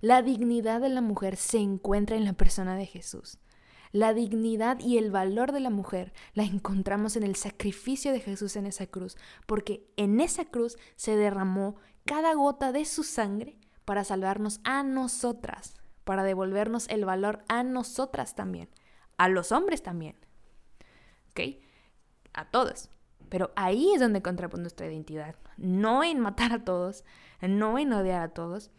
La 0.00 0.22
dignidad 0.22 0.80
de 0.80 0.88
la 0.88 1.02
mujer 1.02 1.36
se 1.36 1.58
encuentra 1.58 2.16
en 2.16 2.24
la 2.24 2.32
persona 2.32 2.74
de 2.74 2.86
Jesús. 2.86 3.36
La 3.94 4.12
dignidad 4.12 4.80
y 4.80 4.98
el 4.98 5.12
valor 5.12 5.52
de 5.52 5.60
la 5.60 5.70
mujer 5.70 6.12
la 6.32 6.42
encontramos 6.42 7.14
en 7.14 7.22
el 7.22 7.36
sacrificio 7.36 8.10
de 8.10 8.18
Jesús 8.18 8.56
en 8.56 8.66
esa 8.66 8.88
cruz, 8.88 9.16
porque 9.46 9.86
en 9.96 10.20
esa 10.20 10.46
cruz 10.46 10.76
se 10.96 11.14
derramó 11.14 11.76
cada 12.04 12.34
gota 12.34 12.72
de 12.72 12.86
su 12.86 13.04
sangre 13.04 13.56
para 13.84 14.02
salvarnos 14.02 14.58
a 14.64 14.82
nosotras, 14.82 15.76
para 16.02 16.24
devolvernos 16.24 16.88
el 16.88 17.04
valor 17.04 17.44
a 17.46 17.62
nosotras 17.62 18.34
también, 18.34 18.68
a 19.16 19.28
los 19.28 19.52
hombres 19.52 19.84
también. 19.84 20.16
¿Ok? 21.30 21.62
A 22.32 22.50
todos. 22.50 22.90
Pero 23.28 23.52
ahí 23.54 23.92
es 23.94 24.00
donde 24.00 24.18
encontramos 24.18 24.58
nuestra 24.58 24.88
identidad, 24.88 25.36
no 25.56 26.02
en 26.02 26.18
matar 26.18 26.52
a 26.52 26.64
todos, 26.64 27.04
no 27.40 27.78
en 27.78 27.92
odiar 27.92 28.22
a 28.22 28.34
todos, 28.34 28.72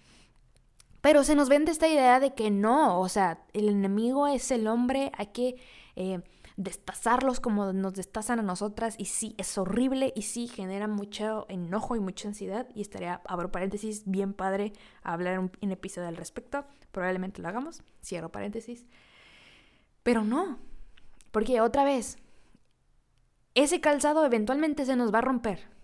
pero 1.06 1.24
se 1.24 1.36
nos 1.36 1.50
vende 1.50 1.72
esta 1.72 1.88
idea 1.88 2.20
de 2.20 2.34
que 2.34 2.50
no, 2.50 3.00
o 3.00 3.08
sea, 3.10 3.46
el 3.54 3.70
enemigo 3.70 4.26
es 4.28 4.50
el 4.50 4.66
hombre, 4.66 5.12
hay 5.16 5.28
que 5.28 5.56
eh, 5.96 6.22
destazarlos 6.58 7.40
como 7.40 7.74
nos 7.74 7.94
destazan 7.94 8.40
a 8.40 8.42
nosotras 8.42 8.96
y 8.98 9.06
sí, 9.06 9.36
es 9.38 9.56
horrible 9.60 10.14
y 10.16 10.24
sí, 10.24 10.48
genera 10.48 10.88
mucho 10.88 11.46
enojo 11.48 11.96
y 11.96 12.00
mucha 12.00 12.28
ansiedad 12.28 12.68
y 12.74 12.82
estaría, 12.82 13.22
abro 13.26 13.52
paréntesis, 13.52 14.02
bien 14.08 14.34
padre 14.34 14.74
hablar 15.04 15.38
un, 15.38 15.52
un 15.62 15.72
episodio 15.72 16.08
al 16.08 16.18
respecto, 16.18 16.66
probablemente 16.92 17.40
lo 17.40 17.50
hagamos, 17.50 17.84
cierro 18.04 18.32
paréntesis, 18.32 18.88
pero 20.02 20.24
no, 20.24 20.58
porque 21.30 21.62
otra 21.62 21.84
vez, 21.84 22.18
ese 23.54 23.80
calzado 23.80 24.26
eventualmente 24.26 24.88
se 24.88 24.96
nos 24.96 25.14
va 25.14 25.20
a 25.20 25.22
romper 25.22 25.75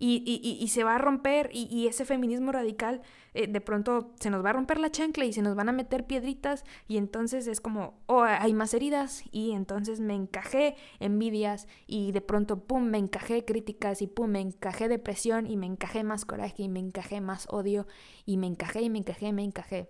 y, 0.00 0.68
se 0.68 0.84
va 0.84 0.94
a 0.94 0.98
romper 0.98 1.50
y, 1.52 1.86
ese 1.88 2.04
feminismo 2.04 2.52
radical 2.52 3.02
eh, 3.34 3.46
de 3.46 3.60
pronto 3.60 4.12
se 4.20 4.30
nos 4.30 4.44
va 4.44 4.50
a 4.50 4.52
romper 4.52 4.78
la 4.78 4.90
chancla 4.90 5.24
y 5.24 5.32
se 5.32 5.42
nos 5.42 5.56
van 5.56 5.68
a 5.68 5.72
meter 5.72 6.06
piedritas 6.06 6.64
y 6.86 6.98
entonces 6.98 7.46
es 7.46 7.60
como, 7.60 8.00
oh, 8.06 8.22
hay 8.22 8.54
más 8.54 8.74
heridas 8.74 9.24
y 9.32 9.52
entonces 9.52 10.00
me 10.00 10.14
encajé 10.14 10.76
envidias 11.00 11.66
y 11.86 12.12
de 12.12 12.20
pronto, 12.20 12.60
pum, 12.64 12.84
me 12.84 12.98
encajé 12.98 13.44
críticas 13.44 14.00
y 14.02 14.06
pum, 14.06 14.30
me 14.30 14.40
encajé 14.40 14.88
depresión 14.88 15.46
y 15.46 15.56
me 15.56 15.66
encajé 15.66 16.04
más 16.04 16.24
coraje 16.24 16.62
y 16.64 16.68
me 16.68 16.80
encajé 16.80 17.20
más 17.20 17.46
odio 17.50 17.86
y 18.24 18.36
me 18.36 18.46
encajé 18.46 18.82
y 18.82 18.90
me 18.90 18.98
encajé 18.98 19.26
y 19.26 19.32
me 19.32 19.44
encajé. 19.44 19.88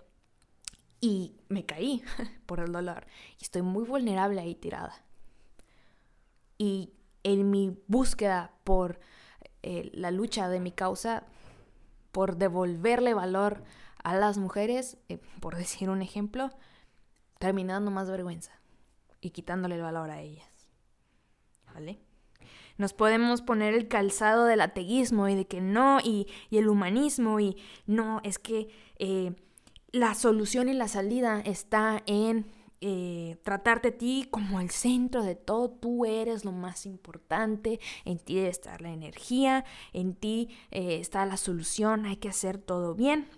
Y 1.00 1.36
me 1.48 1.64
caí 1.64 2.02
por 2.46 2.60
el 2.60 2.72
dolor 2.72 3.06
y 3.38 3.44
estoy 3.44 3.62
muy 3.62 3.84
vulnerable 3.84 4.40
ahí 4.40 4.54
tirada. 4.54 5.04
Y 6.56 6.92
en 7.22 7.50
mi 7.50 7.76
búsqueda 7.86 8.52
por 8.64 8.98
eh, 9.62 9.90
la 9.92 10.10
lucha 10.10 10.48
de 10.48 10.60
mi 10.60 10.72
causa 10.72 11.24
por 12.12 12.36
devolverle 12.36 13.14
valor 13.14 13.62
a 14.02 14.14
las 14.14 14.38
mujeres, 14.38 14.96
eh, 15.08 15.18
por 15.40 15.56
decir 15.56 15.90
un 15.90 16.02
ejemplo, 16.02 16.50
terminando 17.38 17.90
más 17.90 18.10
vergüenza 18.10 18.52
y 19.20 19.30
quitándole 19.30 19.76
el 19.76 19.82
valor 19.82 20.10
a 20.10 20.20
ellas. 20.20 20.48
¿Vale? 21.74 22.00
Nos 22.76 22.92
podemos 22.92 23.42
poner 23.42 23.74
el 23.74 23.88
calzado 23.88 24.44
del 24.44 24.60
ateísmo 24.60 25.28
y 25.28 25.34
de 25.34 25.46
que 25.46 25.60
no, 25.60 25.98
y, 26.00 26.28
el 26.50 26.68
humanismo, 26.68 27.40
y 27.40 27.56
no, 27.86 28.20
es 28.22 28.38
que 28.38 28.68
eh, 28.98 29.34
la 29.90 30.14
solución 30.14 30.68
y 30.68 30.74
la 30.74 30.86
salida 30.86 31.40
está 31.40 32.02
en 32.06 32.46
eh, 32.80 33.38
tratarte 33.42 33.88
a 33.88 33.98
ti 33.98 34.28
como 34.30 34.60
el 34.60 34.70
centro 34.70 35.24
de 35.24 35.34
todo, 35.34 35.68
tú 35.68 36.04
eres 36.04 36.44
lo 36.44 36.52
más 36.52 36.86
importante, 36.86 37.80
en 38.04 38.20
ti 38.20 38.36
debe 38.36 38.48
estar 38.48 38.80
la 38.82 38.92
energía, 38.92 39.64
en 39.92 40.14
ti 40.14 40.48
eh, 40.70 40.98
está 41.00 41.26
la 41.26 41.36
solución, 41.36 42.06
hay 42.06 42.16
que 42.18 42.28
hacer 42.28 42.58
todo 42.58 42.94
bien. 42.94 43.28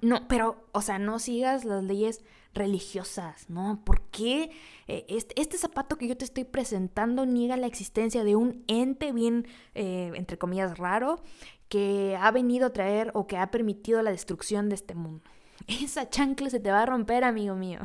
No, 0.00 0.26
pero, 0.28 0.66
o 0.72 0.80
sea, 0.80 0.98
no 0.98 1.18
sigas 1.18 1.66
las 1.66 1.84
leyes 1.84 2.24
religiosas, 2.54 3.50
¿no? 3.50 3.82
¿Por 3.84 4.00
qué 4.10 4.50
eh, 4.86 5.04
este, 5.08 5.38
este, 5.40 5.58
zapato 5.58 5.98
que 5.98 6.08
yo 6.08 6.16
te 6.16 6.24
estoy 6.24 6.44
presentando 6.44 7.26
niega 7.26 7.58
la 7.58 7.66
existencia 7.66 8.24
de 8.24 8.34
un 8.34 8.64
ente 8.66 9.12
bien, 9.12 9.46
entre 9.74 10.38
comillas, 10.38 10.78
raro, 10.78 11.22
que 11.68 12.16
ha 12.18 12.30
venido 12.30 12.66
a 12.68 12.72
traer 12.72 13.10
o 13.12 13.26
que 13.26 13.36
ha 13.36 13.50
permitido 13.50 14.00
la 14.00 14.10
destrucción 14.10 14.70
de 14.70 14.76
este 14.76 14.94
mundo? 14.94 15.22
Esa 15.66 16.08
chancla 16.08 16.48
se 16.48 16.60
te 16.60 16.70
va 16.70 16.82
a 16.82 16.86
romper, 16.86 17.24
amigo 17.24 17.56
mío 17.56 17.80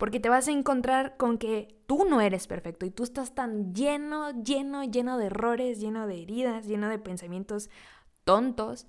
porque 0.00 0.18
te 0.18 0.30
vas 0.30 0.48
a 0.48 0.52
encontrar 0.52 1.18
con 1.18 1.36
que 1.36 1.76
tú 1.86 2.06
no 2.06 2.22
eres 2.22 2.46
perfecto 2.46 2.86
y 2.86 2.90
tú 2.90 3.02
estás 3.02 3.34
tan 3.34 3.74
lleno, 3.74 4.30
lleno, 4.30 4.82
lleno 4.82 5.18
de 5.18 5.26
errores, 5.26 5.78
lleno 5.78 6.06
de 6.06 6.22
heridas, 6.22 6.66
lleno 6.66 6.88
de 6.88 6.98
pensamientos 6.98 7.68
tontos. 8.24 8.86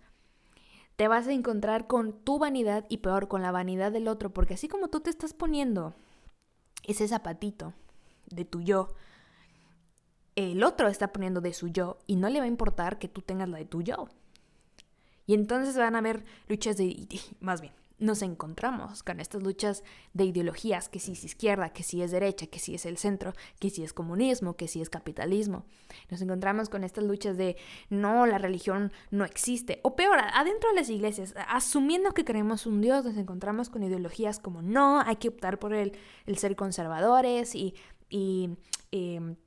Te 0.96 1.10
vas 1.10 1.28
a 1.28 1.34
encontrar 1.34 1.86
con 1.86 2.14
tu 2.14 2.40
vanidad 2.40 2.86
y 2.88 3.00
peor, 3.00 3.28
con 3.28 3.42
la 3.42 3.52
vanidad 3.52 3.92
del 3.92 4.08
otro, 4.08 4.30
porque 4.30 4.54
así 4.54 4.70
como 4.70 4.88
tú 4.88 5.02
te 5.02 5.10
estás 5.10 5.34
poniendo 5.34 5.96
ese 6.84 7.10
zapatito 7.10 7.74
de 8.28 8.46
tu 8.46 8.62
yo, 8.62 8.96
el 10.38 10.64
otro 10.64 10.88
está 10.88 11.12
poniendo 11.12 11.42
de 11.42 11.52
su 11.52 11.68
yo 11.68 11.98
y 12.08 12.16
no 12.16 12.30
le 12.30 12.40
va 12.40 12.46
a 12.46 12.48
importar 12.48 13.00
que 13.00 13.10
tú 13.10 13.22
tengas 13.22 13.50
la 13.50 13.58
de 13.58 13.66
tu 13.66 13.82
yo. 13.82 14.08
Y 15.26 15.34
entonces 15.34 15.76
van 15.76 15.96
a 15.96 16.00
haber 16.00 16.24
luchas 16.48 16.78
de, 16.78 17.06
más 17.42 17.60
bien, 17.60 17.74
nos 18.02 18.24
encontramos 18.24 19.04
con 19.04 19.20
estas 19.20 19.44
luchas 19.44 19.84
de 20.14 20.26
ideologías, 20.26 20.90
que 20.90 21.00
si 21.00 21.14
es 21.14 21.24
izquierda, 21.24 21.70
que 21.70 21.84
si 21.84 22.02
es 22.02 22.12
derecha, 22.12 22.48
que 22.48 22.60
si 22.60 22.74
es 22.74 22.86
el 22.86 22.98
centro, 22.98 23.34
que 23.60 23.70
si 23.70 23.84
es 23.84 23.94
comunismo, 23.94 24.56
que 24.56 24.68
si 24.68 24.82
es 24.82 24.90
capitalismo. 24.90 25.66
Nos 26.10 26.22
encontramos 26.22 26.68
con 26.68 26.84
estas 26.84 27.04
luchas 27.04 27.38
de 27.38 27.56
no, 27.90 28.26
la 28.26 28.40
religión 28.40 28.92
no 29.12 29.24
existe. 29.24 29.80
O 29.84 29.96
peor, 29.96 30.18
adentro 30.34 30.70
de 30.72 30.76
las 30.76 30.90
iglesias, 30.90 31.36
asumiendo 31.48 32.12
que 32.12 32.26
creemos 32.26 32.66
un 32.66 32.82
Dios, 32.82 33.06
nos 33.06 33.18
encontramos 33.18 33.70
con 33.70 33.84
ideologías 33.84 34.40
como 34.40 34.64
no, 34.64 35.00
hay 35.00 35.18
que 35.18 35.30
optar 35.30 35.60
por 35.60 35.74
el, 35.74 35.94
ser 36.36 36.56
conservadores 36.56 37.56
y... 37.56 37.76
Em, 38.10 39.38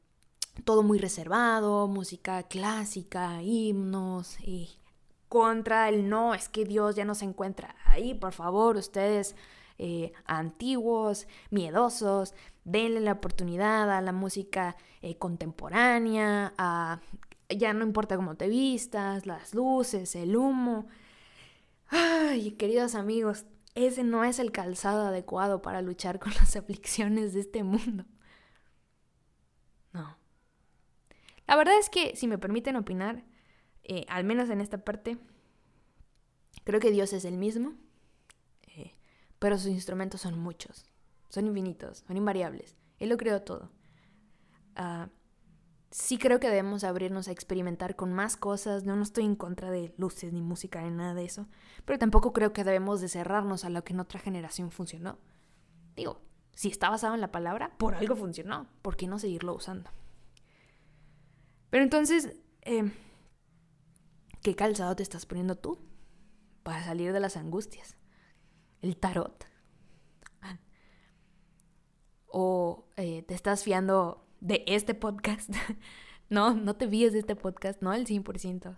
todo 0.64 0.84
muy 0.84 0.98
reservado, 0.98 1.88
música 1.88 2.44
clásica, 2.44 3.42
himnos 3.42 4.38
y 4.40 4.78
contra 5.34 5.88
el 5.88 6.08
no, 6.08 6.32
es 6.32 6.48
que 6.48 6.64
Dios 6.64 6.94
ya 6.94 7.04
no 7.04 7.16
se 7.16 7.24
encuentra 7.24 7.74
ahí, 7.86 8.14
por 8.14 8.32
favor, 8.32 8.76
ustedes 8.76 9.34
eh, 9.78 10.12
antiguos, 10.26 11.26
miedosos, 11.50 12.36
denle 12.62 13.00
la 13.00 13.14
oportunidad 13.14 13.90
a 13.90 14.00
la 14.00 14.12
música 14.12 14.76
eh, 15.02 15.18
contemporánea, 15.18 16.54
a, 16.56 17.00
ya 17.48 17.72
no 17.72 17.84
importa 17.84 18.14
cómo 18.14 18.36
te 18.36 18.46
vistas, 18.46 19.26
las 19.26 19.56
luces, 19.56 20.14
el 20.14 20.36
humo. 20.36 20.86
Ay, 21.88 22.52
queridos 22.52 22.94
amigos, 22.94 23.44
ese 23.74 24.04
no 24.04 24.22
es 24.22 24.38
el 24.38 24.52
calzado 24.52 25.08
adecuado 25.08 25.62
para 25.62 25.82
luchar 25.82 26.20
con 26.20 26.32
las 26.38 26.54
aflicciones 26.54 27.34
de 27.34 27.40
este 27.40 27.64
mundo. 27.64 28.04
No. 29.92 30.16
La 31.48 31.56
verdad 31.56 31.76
es 31.76 31.90
que, 31.90 32.14
si 32.14 32.28
me 32.28 32.38
permiten 32.38 32.76
opinar, 32.76 33.24
eh, 33.84 34.04
al 34.08 34.24
menos 34.24 34.50
en 34.50 34.60
esta 34.60 34.78
parte, 34.78 35.18
creo 36.64 36.80
que 36.80 36.90
Dios 36.90 37.12
es 37.12 37.24
el 37.24 37.36
mismo, 37.36 37.74
eh, 38.76 38.94
pero 39.38 39.58
sus 39.58 39.70
instrumentos 39.70 40.22
son 40.22 40.38
muchos, 40.38 40.86
son 41.28 41.46
infinitos, 41.46 42.04
son 42.06 42.16
invariables. 42.16 42.76
Él 42.98 43.10
lo 43.10 43.16
creó 43.16 43.42
todo. 43.42 43.70
Ah, 44.76 45.08
sí 45.90 46.18
creo 46.18 46.40
que 46.40 46.48
debemos 46.48 46.82
abrirnos 46.82 47.28
a 47.28 47.32
experimentar 47.32 47.94
con 47.94 48.12
más 48.12 48.36
cosas. 48.36 48.84
No, 48.84 48.96
no 48.96 49.02
estoy 49.02 49.24
en 49.24 49.36
contra 49.36 49.70
de 49.70 49.94
luces 49.96 50.32
ni 50.32 50.40
música 50.40 50.82
ni 50.82 50.90
nada 50.90 51.14
de 51.14 51.24
eso. 51.24 51.46
Pero 51.84 51.98
tampoco 51.98 52.32
creo 52.32 52.52
que 52.52 52.64
debemos 52.64 53.00
de 53.00 53.08
cerrarnos 53.08 53.64
a 53.64 53.70
lo 53.70 53.84
que 53.84 53.92
en 53.92 54.00
otra 54.00 54.18
generación 54.18 54.70
funcionó. 54.70 55.18
Digo, 55.94 56.20
si 56.54 56.68
está 56.68 56.88
basado 56.88 57.14
en 57.14 57.20
la 57.20 57.30
palabra, 57.30 57.76
por 57.78 57.94
algo 57.94 58.16
funcionó. 58.16 58.66
¿Por 58.82 58.96
qué 58.96 59.06
no 59.06 59.18
seguirlo 59.18 59.54
usando? 59.54 59.90
Pero 61.70 61.84
entonces, 61.84 62.36
eh, 62.62 62.90
¿Qué 64.44 64.54
calzado 64.54 64.94
te 64.94 65.02
estás 65.02 65.24
poniendo 65.24 65.56
tú 65.56 65.78
para 66.64 66.84
salir 66.84 67.14
de 67.14 67.18
las 67.18 67.38
angustias? 67.38 67.96
¿El 68.82 68.98
tarot? 68.98 69.46
¿O 72.26 72.84
eh, 72.98 73.22
te 73.22 73.32
estás 73.32 73.64
fiando 73.64 74.28
de 74.40 74.62
este 74.66 74.92
podcast? 74.92 75.48
no, 76.28 76.52
no 76.52 76.76
te 76.76 76.86
fíes 76.86 77.14
de 77.14 77.20
este 77.20 77.36
podcast, 77.36 77.80
no 77.80 77.90
al 77.90 78.04
100%. 78.04 78.76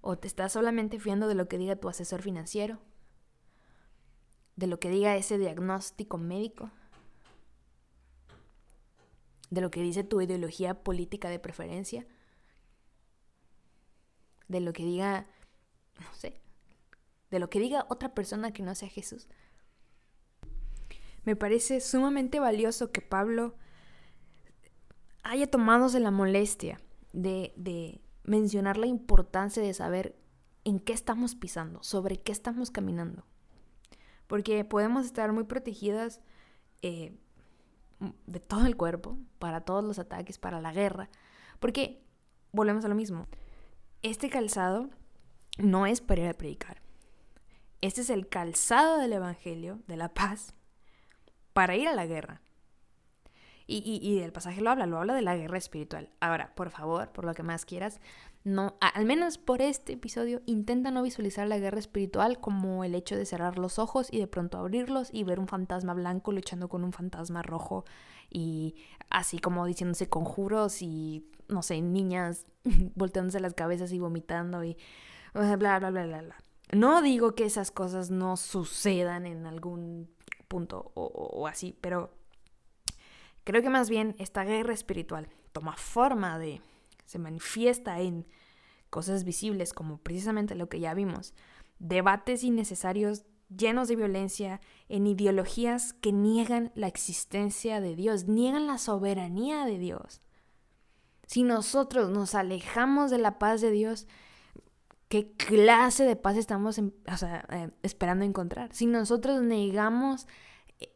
¿O 0.00 0.16
te 0.16 0.26
estás 0.26 0.54
solamente 0.54 0.98
fiando 0.98 1.28
de 1.28 1.34
lo 1.34 1.46
que 1.46 1.58
diga 1.58 1.76
tu 1.76 1.90
asesor 1.90 2.22
financiero? 2.22 2.78
¿De 4.56 4.66
lo 4.66 4.80
que 4.80 4.88
diga 4.88 5.14
ese 5.14 5.36
diagnóstico 5.36 6.16
médico? 6.16 6.70
¿De 9.50 9.60
lo 9.60 9.70
que 9.70 9.82
dice 9.82 10.04
tu 10.04 10.22
ideología 10.22 10.82
política 10.82 11.28
de 11.28 11.38
preferencia? 11.38 12.06
De 14.48 14.60
lo 14.60 14.72
que 14.72 14.84
diga, 14.84 15.26
no 16.00 16.14
sé, 16.14 16.40
de 17.30 17.38
lo 17.38 17.50
que 17.50 17.60
diga 17.60 17.86
otra 17.88 18.14
persona 18.14 18.52
que 18.52 18.62
no 18.62 18.74
sea 18.74 18.88
Jesús. 18.88 19.28
Me 21.24 21.36
parece 21.36 21.80
sumamente 21.80 22.38
valioso 22.38 22.92
que 22.92 23.00
Pablo 23.00 23.54
haya 25.22 25.50
tomado 25.50 25.88
la 25.98 26.10
molestia 26.10 26.80
de, 27.12 27.54
de 27.56 28.02
mencionar 28.24 28.76
la 28.76 28.86
importancia 28.86 29.62
de 29.62 29.72
saber 29.72 30.16
en 30.64 30.80
qué 30.80 30.92
estamos 30.92 31.34
pisando, 31.34 31.82
sobre 31.82 32.20
qué 32.20 32.32
estamos 32.32 32.70
caminando. 32.70 33.24
Porque 34.26 34.64
podemos 34.64 35.06
estar 35.06 35.32
muy 35.32 35.44
protegidas 35.44 36.20
eh, 36.82 37.16
de 38.26 38.40
todo 38.40 38.66
el 38.66 38.76
cuerpo, 38.76 39.18
para 39.38 39.62
todos 39.62 39.84
los 39.84 39.98
ataques, 39.98 40.38
para 40.38 40.60
la 40.60 40.72
guerra. 40.72 41.08
Porque 41.60 42.02
volvemos 42.52 42.84
a 42.84 42.88
lo 42.88 42.94
mismo 42.94 43.26
este 44.04 44.28
calzado 44.28 44.90
no 45.56 45.86
es 45.86 46.02
para 46.02 46.20
ir 46.20 46.28
a 46.28 46.34
predicar. 46.34 46.82
Este 47.80 48.02
es 48.02 48.10
el 48.10 48.28
calzado 48.28 48.98
del 48.98 49.14
Evangelio, 49.14 49.80
de 49.86 49.96
la 49.96 50.12
paz, 50.12 50.54
para 51.54 51.74
ir 51.74 51.88
a 51.88 51.94
la 51.94 52.04
guerra. 52.04 52.42
Y, 53.66 54.18
el 54.18 54.32
pasaje 54.32 54.60
lo 54.60 54.70
habla, 54.70 54.86
lo 54.86 54.98
habla 54.98 55.14
de 55.14 55.22
la 55.22 55.36
guerra 55.36 55.56
espiritual. 55.56 56.10
Ahora, 56.20 56.54
por 56.54 56.68
favor, 56.68 57.10
por 57.12 57.24
lo 57.24 57.32
que 57.32 57.42
más 57.42 57.64
quieras, 57.64 57.98
no, 58.44 58.76
al 58.80 59.06
menos 59.06 59.38
por 59.38 59.62
este 59.62 59.94
episodio, 59.94 60.42
intenta 60.44 60.90
no 60.90 61.02
visualizar 61.02 61.48
la 61.48 61.58
guerra 61.58 61.78
espiritual 61.78 62.40
como 62.40 62.84
el 62.84 62.94
hecho 62.94 63.16
de 63.16 63.24
cerrar 63.24 63.58
los 63.58 63.78
ojos 63.78 64.08
y 64.12 64.18
de 64.18 64.26
pronto 64.26 64.58
abrirlos 64.58 65.08
y 65.12 65.24
ver 65.24 65.40
un 65.40 65.48
fantasma 65.48 65.94
blanco 65.94 66.30
luchando 66.30 66.68
con 66.68 66.84
un 66.84 66.92
fantasma 66.92 67.42
rojo 67.42 67.86
y 68.28 68.74
así 69.08 69.38
como 69.38 69.64
diciéndose 69.64 70.10
conjuros 70.10 70.82
y, 70.82 71.26
no 71.48 71.62
sé, 71.62 71.80
niñas 71.80 72.44
volteándose 72.94 73.40
las 73.40 73.54
cabezas 73.54 73.92
y 73.92 73.98
vomitando 73.98 74.62
y 74.62 74.76
bla, 75.32 75.56
bla, 75.56 75.78
bla, 75.78 75.90
bla, 75.90 76.04
bla. 76.04 76.36
No 76.70 77.00
digo 77.00 77.34
que 77.34 77.44
esas 77.44 77.70
cosas 77.70 78.10
no 78.10 78.36
sucedan 78.36 79.24
en 79.24 79.46
algún 79.46 80.10
punto 80.48 80.92
o 80.94 81.46
así, 81.46 81.78
pero 81.80 82.10
creo 83.44 83.62
que 83.62 83.70
más 83.70 83.88
bien 83.88 84.16
esta 84.18 84.44
guerra 84.44 84.74
espiritual 84.74 85.28
toma 85.52 85.76
forma 85.76 86.38
de 86.38 86.60
se 87.06 87.18
manifiesta 87.18 88.00
en 88.00 88.26
cosas 88.90 89.24
visibles 89.24 89.72
como 89.72 89.98
precisamente 89.98 90.54
lo 90.54 90.68
que 90.68 90.80
ya 90.80 90.94
vimos, 90.94 91.34
debates 91.78 92.44
innecesarios 92.44 93.24
llenos 93.56 93.88
de 93.88 93.96
violencia, 93.96 94.60
en 94.88 95.06
ideologías 95.06 95.92
que 95.92 96.12
niegan 96.12 96.72
la 96.74 96.88
existencia 96.88 97.80
de 97.80 97.94
Dios, 97.94 98.26
niegan 98.26 98.66
la 98.66 98.78
soberanía 98.78 99.64
de 99.64 99.78
Dios. 99.78 100.20
Si 101.26 101.42
nosotros 101.42 102.10
nos 102.10 102.34
alejamos 102.34 103.10
de 103.10 103.18
la 103.18 103.38
paz 103.38 103.60
de 103.60 103.70
Dios, 103.70 104.06
¿qué 105.08 105.32
clase 105.32 106.04
de 106.04 106.16
paz 106.16 106.36
estamos 106.36 106.78
eh, 106.78 106.90
esperando 107.82 108.24
encontrar? 108.24 108.74
Si 108.74 108.86
nosotros 108.86 109.42
negamos 109.42 110.26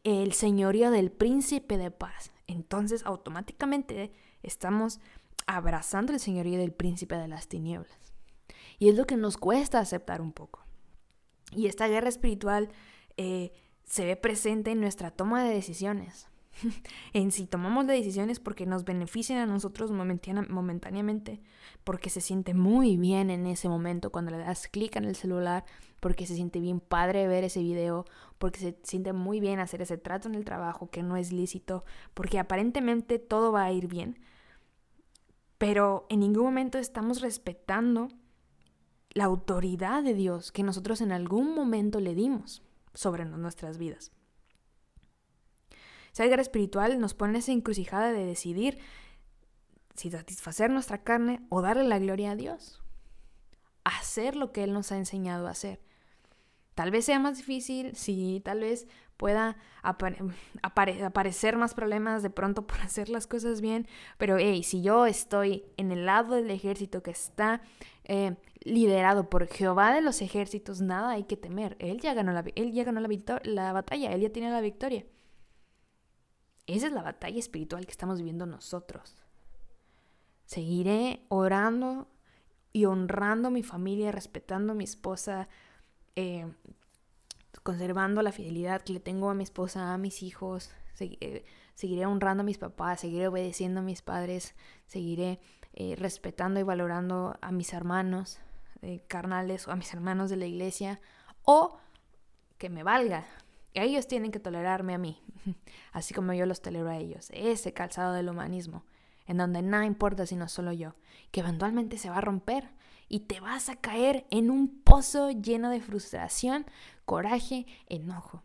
el 0.03 0.33
señorío 0.33 0.91
del 0.91 1.11
príncipe 1.11 1.77
de 1.77 1.91
paz, 1.91 2.31
entonces 2.51 3.05
automáticamente 3.05 4.11
estamos 4.43 4.99
abrazando 5.47 6.13
el 6.13 6.19
señorío 6.19 6.59
del 6.59 6.73
príncipe 6.73 7.15
de 7.15 7.27
las 7.27 7.47
tinieblas. 7.47 8.13
Y 8.77 8.89
es 8.89 8.95
lo 8.95 9.05
que 9.05 9.17
nos 9.17 9.37
cuesta 9.37 9.79
aceptar 9.79 10.21
un 10.21 10.31
poco. 10.31 10.65
Y 11.51 11.67
esta 11.67 11.87
guerra 11.87 12.09
espiritual 12.09 12.69
eh, 13.17 13.51
se 13.83 14.05
ve 14.05 14.15
presente 14.15 14.71
en 14.71 14.81
nuestra 14.81 15.11
toma 15.11 15.43
de 15.43 15.53
decisiones. 15.53 16.27
en 17.13 17.31
si 17.31 17.45
tomamos 17.45 17.85
las 17.85 17.97
decisiones 17.97 18.39
porque 18.39 18.65
nos 18.65 18.85
benefician 18.85 19.39
a 19.39 19.45
nosotros 19.45 19.91
momentáneamente, 19.91 21.41
porque 21.83 22.09
se 22.09 22.21
siente 22.21 22.53
muy 22.53 22.97
bien 22.97 23.29
en 23.29 23.45
ese 23.45 23.69
momento 23.69 24.11
cuando 24.11 24.31
le 24.31 24.37
das 24.37 24.67
clic 24.67 24.95
en 24.95 25.05
el 25.05 25.15
celular, 25.15 25.65
porque 25.99 26.25
se 26.25 26.35
siente 26.35 26.59
bien 26.59 26.79
padre 26.79 27.27
ver 27.27 27.43
ese 27.43 27.61
video, 27.61 28.05
porque 28.37 28.59
se 28.59 28.77
siente 28.83 29.13
muy 29.13 29.39
bien 29.39 29.59
hacer 29.59 29.81
ese 29.81 29.97
trato 29.97 30.27
en 30.27 30.35
el 30.35 30.45
trabajo 30.45 30.89
que 30.89 31.03
no 31.03 31.17
es 31.17 31.31
lícito, 31.31 31.83
porque 32.13 32.39
aparentemente 32.39 33.19
todo 33.19 33.51
va 33.51 33.63
a 33.63 33.71
ir 33.71 33.87
bien 33.87 34.19
pero 35.59 36.07
en 36.09 36.21
ningún 36.21 36.45
momento 36.45 36.77
estamos 36.79 37.21
respetando 37.21 38.07
la 39.11 39.25
autoridad 39.25 40.01
de 40.01 40.13
Dios 40.13 40.51
que 40.51 40.63
nosotros 40.63 41.01
en 41.01 41.11
algún 41.11 41.53
momento 41.53 41.99
le 41.99 42.15
dimos 42.15 42.63
sobre 42.93 43.25
nuestras 43.25 43.77
vidas. 43.77 44.11
Esa 46.19 46.27
guerra 46.27 46.41
espiritual 46.41 46.99
nos 46.99 47.13
pone 47.13 47.39
esa 47.39 47.53
encrucijada 47.53 48.11
de 48.11 48.25
decidir 48.25 48.77
si 49.95 50.11
satisfacer 50.11 50.69
nuestra 50.69 51.01
carne 51.01 51.39
o 51.47 51.61
darle 51.61 51.85
la 51.85 51.97
gloria 51.97 52.31
a 52.31 52.35
Dios. 52.35 52.83
Hacer 53.85 54.35
lo 54.35 54.51
que 54.51 54.65
Él 54.65 54.73
nos 54.73 54.91
ha 54.91 54.97
enseñado 54.97 55.47
a 55.47 55.51
hacer. 55.51 55.79
Tal 56.75 56.91
vez 56.91 57.05
sea 57.05 57.19
más 57.19 57.37
difícil, 57.37 57.95
sí, 57.95 58.41
tal 58.43 58.59
vez 58.59 58.85
pueda 59.15 59.55
aparecer 60.61 61.55
más 61.55 61.73
problemas 61.73 62.21
de 62.21 62.29
pronto 62.29 62.67
por 62.67 62.81
hacer 62.81 63.07
las 63.07 63.25
cosas 63.25 63.61
bien, 63.61 63.87
pero 64.17 64.37
hey, 64.37 64.63
si 64.63 64.81
yo 64.81 65.05
estoy 65.05 65.63
en 65.77 65.93
el 65.93 66.05
lado 66.05 66.35
del 66.35 66.51
ejército 66.51 67.01
que 67.01 67.11
está 67.11 67.61
eh, 68.03 68.35
liderado 68.65 69.29
por 69.29 69.47
Jehová 69.47 69.93
de 69.93 70.01
los 70.01 70.21
ejércitos, 70.21 70.81
nada 70.81 71.11
hay 71.11 71.23
que 71.23 71.37
temer. 71.37 71.77
Él 71.79 72.01
ya 72.01 72.13
ganó, 72.13 72.33
la, 72.33 72.43
él 72.55 72.73
ya 72.73 72.83
ganó 72.83 72.99
la, 72.99 73.07
la 73.43 73.71
batalla, 73.71 74.11
él 74.11 74.19
ya 74.19 74.33
tiene 74.33 74.51
la 74.51 74.59
victoria. 74.59 75.05
Esa 76.75 76.85
es 76.85 76.93
la 76.93 77.01
batalla 77.01 77.39
espiritual 77.39 77.85
que 77.85 77.91
estamos 77.91 78.19
viviendo 78.19 78.45
nosotros. 78.45 79.15
Seguiré 80.45 81.25
orando 81.29 82.07
y 82.73 82.85
honrando 82.85 83.47
a 83.47 83.51
mi 83.51 83.63
familia, 83.63 84.11
respetando 84.11 84.73
a 84.73 84.75
mi 84.75 84.83
esposa, 84.83 85.49
eh, 86.15 86.45
conservando 87.63 88.21
la 88.21 88.31
fidelidad 88.31 88.83
que 88.83 88.93
le 88.93 88.99
tengo 88.99 89.31
a 89.31 89.33
mi 89.33 89.43
esposa, 89.43 89.95
a 89.95 89.97
mis 89.97 90.21
hijos, 90.21 90.69
eh, 90.99 91.43
seguiré 91.73 92.05
honrando 92.05 92.41
a 92.41 92.45
mis 92.45 92.59
papás, 92.59 92.99
seguiré 92.99 93.29
obedeciendo 93.29 93.79
a 93.79 93.83
mis 93.83 94.03
padres, 94.03 94.53
seguiré 94.85 95.39
eh, 95.73 95.95
respetando 95.97 96.59
y 96.59 96.63
valorando 96.63 97.35
a 97.41 97.51
mis 97.51 97.73
hermanos 97.73 98.39
carnales 99.07 99.67
o 99.67 99.71
a 99.71 99.75
mis 99.75 99.93
hermanos 99.93 100.29
de 100.29 100.37
la 100.37 100.45
iglesia, 100.45 101.01
o 101.43 101.79
que 102.59 102.69
me 102.69 102.83
valga. 102.83 103.25
Ellos 103.73 104.07
tienen 104.07 104.31
que 104.31 104.39
tolerarme 104.39 104.93
a 104.93 104.97
mí, 104.97 105.21
así 105.91 106.13
como 106.13 106.33
yo 106.33 106.45
los 106.45 106.61
tolero 106.61 106.89
a 106.89 106.97
ellos. 106.97 107.29
Ese 107.33 107.73
calzado 107.73 108.13
del 108.13 108.29
humanismo, 108.29 108.83
en 109.25 109.37
donde 109.37 109.61
nada 109.61 109.85
importa 109.85 110.25
sino 110.25 110.47
solo 110.47 110.73
yo, 110.73 110.95
que 111.31 111.41
eventualmente 111.41 111.97
se 111.97 112.09
va 112.09 112.17
a 112.17 112.21
romper 112.21 112.69
y 113.07 113.21
te 113.21 113.39
vas 113.39 113.69
a 113.69 113.75
caer 113.75 114.25
en 114.29 114.49
un 114.51 114.81
pozo 114.81 115.31
lleno 115.31 115.69
de 115.69 115.81
frustración, 115.81 116.65
coraje, 117.05 117.65
enojo. 117.87 118.43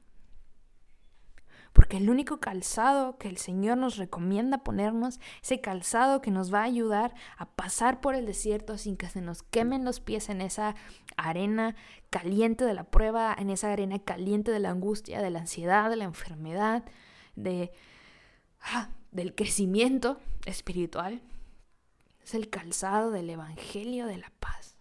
Porque 1.75 1.97
el 1.97 2.09
único 2.09 2.39
calzado 2.39 3.19
que 3.19 3.29
el 3.29 3.37
Señor 3.37 3.77
nos 3.77 3.97
recomienda 3.97 4.59
ponernos, 4.59 5.19
ese 5.43 5.61
calzado 5.61 6.21
que 6.21 6.31
nos 6.31 6.55
va 6.55 6.61
a 6.61 6.65
ayudar 6.65 7.15
a 7.37 7.47
pasar 7.47 8.01
por 8.01 8.15
el 8.15 8.27
desierto 8.27 8.79
sin 8.79 8.97
que 8.97 9.09
se 9.09 9.21
nos 9.21 9.43
quemen 9.43 9.85
los 9.85 9.99
pies 9.99 10.29
en 10.29 10.41
esa 10.41 10.77
arena 11.17 11.75
caliente 12.11 12.65
de 12.65 12.75
la 12.75 12.85
prueba, 12.85 13.35
en 13.37 13.51
esa 13.51 13.73
arena 13.73 13.99
caliente 13.99 14.53
de 14.53 14.61
la 14.61 14.71
angustia, 14.71 15.21
de 15.21 15.31
la 15.31 15.41
ansiedad, 15.41 15.91
de 15.91 15.97
la 15.97 16.05
enfermedad, 16.05 16.85
de, 17.35 17.73
ah, 18.61 18.91
del 19.11 19.35
crecimiento 19.35 20.21
espiritual, 20.47 21.23
es 22.23 22.35
el 22.35 22.51
calzado 22.51 23.11
del 23.11 23.31
Evangelio 23.31 24.07
de 24.07 24.19
la 24.19 24.31
paz. 24.39 24.77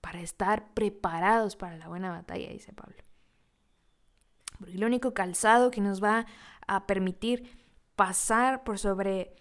Para 0.00 0.22
estar 0.22 0.72
preparados 0.72 1.56
para 1.56 1.76
la 1.76 1.88
buena 1.88 2.10
batalla, 2.10 2.48
dice 2.48 2.72
Pablo. 2.72 2.96
Porque 4.58 4.74
el 4.74 4.84
único 4.84 5.14
calzado 5.14 5.70
que 5.70 5.80
nos 5.80 6.02
va 6.02 6.26
a 6.66 6.86
permitir 6.86 7.58
pasar 7.96 8.64
por 8.64 8.78
sobre 8.78 9.34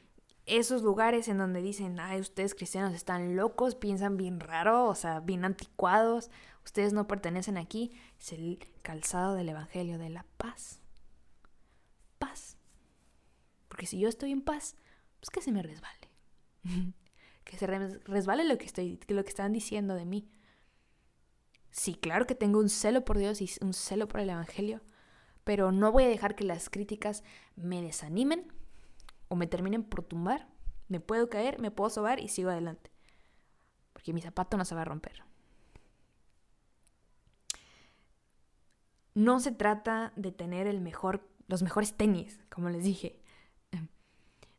esos 0.45 0.81
lugares 0.81 1.27
en 1.27 1.37
donde 1.37 1.61
dicen, 1.61 1.99
ay, 1.99 2.21
ustedes 2.21 2.55
cristianos 2.55 2.93
están 2.93 3.35
locos, 3.35 3.75
piensan 3.75 4.15
bien 4.17 4.39
raro, 4.39 4.87
o 4.87 4.95
sea, 4.95 5.19
bien 5.19 5.43
anticuados, 5.43 6.31
ustedes 6.63 6.93
no 6.93 7.07
pertenecen 7.07 7.57
aquí, 7.57 7.91
es 8.19 8.31
el 8.31 8.59
calzado 8.81 9.35
del 9.35 9.49
Evangelio 9.49 9.97
de 9.97 10.09
la 10.09 10.25
paz. 10.37 10.81
Paz. 12.17 12.57
Porque 13.67 13.85
si 13.85 13.99
yo 13.99 14.07
estoy 14.07 14.31
en 14.31 14.41
paz, 14.41 14.75
pues 15.19 15.29
que 15.29 15.41
se 15.41 15.51
me 15.51 15.61
resbale. 15.61 16.09
que 17.43 17.57
se 17.57 17.67
resbale 17.67 18.45
lo 18.45 18.57
que, 18.57 18.65
estoy, 18.65 18.99
lo 19.07 19.23
que 19.23 19.29
están 19.29 19.51
diciendo 19.51 19.95
de 19.95 20.05
mí. 20.05 20.29
Sí, 21.71 21.95
claro 21.95 22.25
que 22.25 22.35
tengo 22.35 22.59
un 22.59 22.69
celo 22.69 23.03
por 23.03 23.17
Dios 23.17 23.41
y 23.41 23.49
un 23.61 23.73
celo 23.73 24.07
por 24.07 24.21
el 24.21 24.29
Evangelio, 24.29 24.81
pero 25.47 25.71
no 25.71 25.93
voy 25.93 26.03
a 26.03 26.09
dejar 26.09 26.35
que 26.35 26.43
las 26.43 26.69
críticas 26.69 27.23
me 27.55 27.81
desanimen 27.81 28.51
o 29.29 29.37
me 29.37 29.47
terminen 29.47 29.81
por 29.81 30.03
tumbar. 30.03 30.45
Me 30.89 30.99
puedo 30.99 31.29
caer, 31.29 31.57
me 31.61 31.71
puedo 31.71 31.89
sobar 31.89 32.19
y 32.19 32.27
sigo 32.27 32.49
adelante. 32.49 32.91
Porque 33.93 34.11
mi 34.11 34.19
zapato 34.19 34.57
no 34.57 34.65
se 34.65 34.75
va 34.75 34.81
a 34.81 34.85
romper. 34.85 35.23
No 39.13 39.39
se 39.39 39.53
trata 39.53 40.11
de 40.17 40.33
tener 40.33 40.67
el 40.67 40.81
mejor, 40.81 41.25
los 41.47 41.63
mejores 41.63 41.95
tenis, 41.95 42.41
como 42.49 42.69
les 42.69 42.83
dije. 42.83 43.21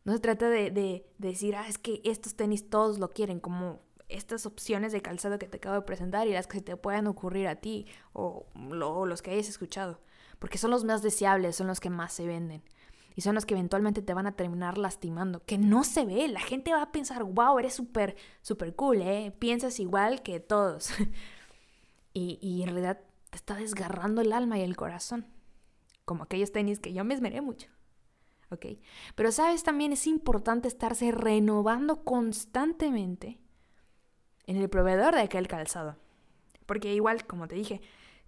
No 0.04 0.14
se 0.14 0.20
trata 0.20 0.48
de, 0.48 1.06
decir, 1.18 1.54
ah, 1.54 1.68
es 1.68 1.76
que 1.76 2.00
estos 2.04 2.34
tenis 2.34 2.70
todos 2.70 2.98
lo 2.98 3.10
quieren, 3.10 3.40
como 3.40 3.82
estas 4.08 4.46
opciones 4.46 4.92
de 4.92 5.02
calzado 5.02 5.38
que 5.38 5.48
te 5.48 5.58
acabo 5.58 5.74
de 5.74 5.82
presentar 5.82 6.26
y 6.28 6.32
las 6.32 6.46
que 6.46 6.62
te 6.62 6.78
puedan 6.78 7.08
ocurrir 7.08 7.46
a 7.46 7.56
ti 7.56 7.86
o 8.14 8.46
los 8.54 9.20
que 9.20 9.32
hayas 9.32 9.50
escuchado 9.50 10.00
porque 10.38 10.58
son 10.58 10.70
los 10.70 10.84
más 10.84 11.02
deseables, 11.02 11.56
son 11.56 11.66
los 11.66 11.80
que 11.80 11.90
más 11.90 12.12
se 12.12 12.26
venden. 12.26 12.62
Y 13.14 13.22
son 13.22 13.34
los 13.34 13.46
que 13.46 13.54
eventualmente 13.54 14.00
te 14.00 14.14
van 14.14 14.28
a 14.28 14.36
terminar 14.36 14.78
lastimando. 14.78 15.44
Que 15.44 15.58
no 15.58 15.82
se 15.82 16.04
ve. 16.04 16.28
La 16.28 16.40
gente 16.40 16.72
va 16.72 16.82
a 16.82 16.92
pensar, 16.92 17.24
wow, 17.24 17.58
eres 17.58 17.74
súper, 17.74 18.16
súper 18.42 18.76
cool, 18.76 19.02
¿eh? 19.02 19.34
Piensas 19.36 19.80
igual 19.80 20.22
que 20.22 20.38
todos. 20.38 20.90
y, 22.14 22.38
y 22.40 22.62
en 22.62 22.68
realidad 22.68 23.00
te 23.30 23.36
está 23.36 23.56
desgarrando 23.56 24.20
el 24.20 24.32
alma 24.32 24.58
y 24.58 24.62
el 24.62 24.76
corazón. 24.76 25.26
Como 26.04 26.22
aquellos 26.22 26.52
tenis 26.52 26.78
que 26.78 26.92
yo 26.92 27.02
me 27.02 27.14
esmeré 27.14 27.40
mucho. 27.40 27.68
¿Ok? 28.50 28.66
Pero 29.16 29.32
sabes, 29.32 29.64
también 29.64 29.92
es 29.92 30.06
importante 30.06 30.68
estarse 30.68 31.10
renovando 31.10 32.04
constantemente 32.04 33.38
en 34.46 34.56
el 34.56 34.70
proveedor 34.70 35.14
de 35.14 35.22
aquel 35.22 35.48
calzado. 35.48 35.96
Porque 36.66 36.94
igual, 36.94 37.26
como 37.26 37.48
te 37.48 37.56
dije, 37.56 37.82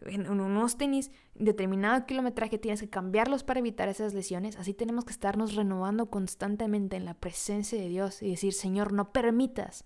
en 0.07 0.29
unos 0.29 0.77
tenis 0.77 1.11
determinado 1.35 2.07
kilometraje 2.07 2.59
tienes 2.59 2.81
que 2.81 2.89
cambiarlos 2.89 3.45
para 3.45 3.61
evitar 3.61 3.89
esas 3.89 4.15
lesiones. 4.15 4.57
Así 4.57 4.75
tenemos 4.75 5.05
que 5.05 5.13
estarnos 5.13 5.55
renovando 5.55 6.11
constantemente 6.11 6.97
en 6.97 7.05
la 7.05 7.15
presencia 7.15 7.79
de 7.79 7.89
Dios 7.89 8.23
y 8.23 8.31
decir, 8.31 8.53
Señor, 8.53 8.93
no 8.93 9.13
permitas 9.13 9.85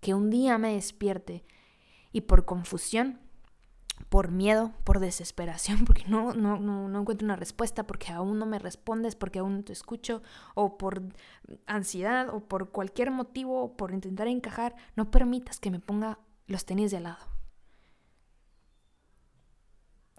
que 0.00 0.14
un 0.14 0.30
día 0.30 0.58
me 0.58 0.74
despierte 0.74 1.44
y 2.10 2.22
por 2.22 2.44
confusión, 2.44 3.20
por 4.08 4.32
miedo, 4.32 4.72
por 4.84 4.98
desesperación, 4.98 5.84
porque 5.86 6.04
no, 6.08 6.34
no, 6.34 6.58
no, 6.58 7.00
encuentro 7.00 7.24
una 7.24 7.36
respuesta, 7.36 7.86
porque 7.86 8.12
aún 8.12 8.38
no 8.38 8.46
me 8.46 8.58
respondes, 8.58 9.14
porque 9.14 9.38
aún 9.38 9.58
no 9.58 9.64
te 9.64 9.72
escucho, 9.72 10.22
o 10.54 10.76
por 10.76 11.02
ansiedad, 11.66 12.28
o 12.34 12.40
por 12.40 12.70
cualquier 12.70 13.10
motivo, 13.12 13.62
o 13.62 13.76
por 13.76 13.92
intentar 13.94 14.26
encajar, 14.26 14.74
no 14.96 15.10
permitas 15.10 15.60
que 15.60 15.70
me 15.70 15.78
ponga 15.80 16.18
los 16.48 16.64
tenis 16.64 16.90
de 16.90 17.00
lado 17.00 17.31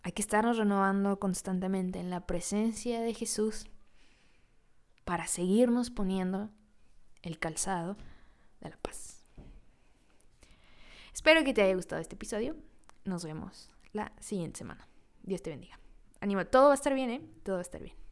hay 0.03 0.11
que 0.11 0.21
estarnos 0.21 0.57
renovando 0.57 1.17
constantemente 1.17 1.99
en 1.99 2.09
la 2.09 2.27
presencia 2.27 3.01
de 3.01 3.13
Jesús 3.13 3.65
para 5.05 5.27
seguirnos 5.27 5.89
poniendo 5.89 6.49
el 7.21 7.39
calzado 7.39 7.95
de 8.59 8.69
la 8.69 8.77
paz. 8.77 9.25
Espero 11.13 11.43
que 11.43 11.53
te 11.53 11.61
haya 11.61 11.75
gustado 11.75 12.01
este 12.01 12.15
episodio. 12.15 12.55
Nos 13.05 13.23
vemos 13.23 13.71
la 13.93 14.11
siguiente 14.19 14.59
semana. 14.59 14.87
Dios 15.23 15.41
te 15.41 15.49
bendiga. 15.49 15.79
Anima, 16.19 16.45
todo 16.45 16.65
va 16.65 16.71
a 16.71 16.75
estar 16.75 16.93
bien, 16.93 17.09
¿eh? 17.09 17.21
Todo 17.43 17.55
va 17.55 17.59
a 17.59 17.63
estar 17.63 17.81
bien. 17.81 18.02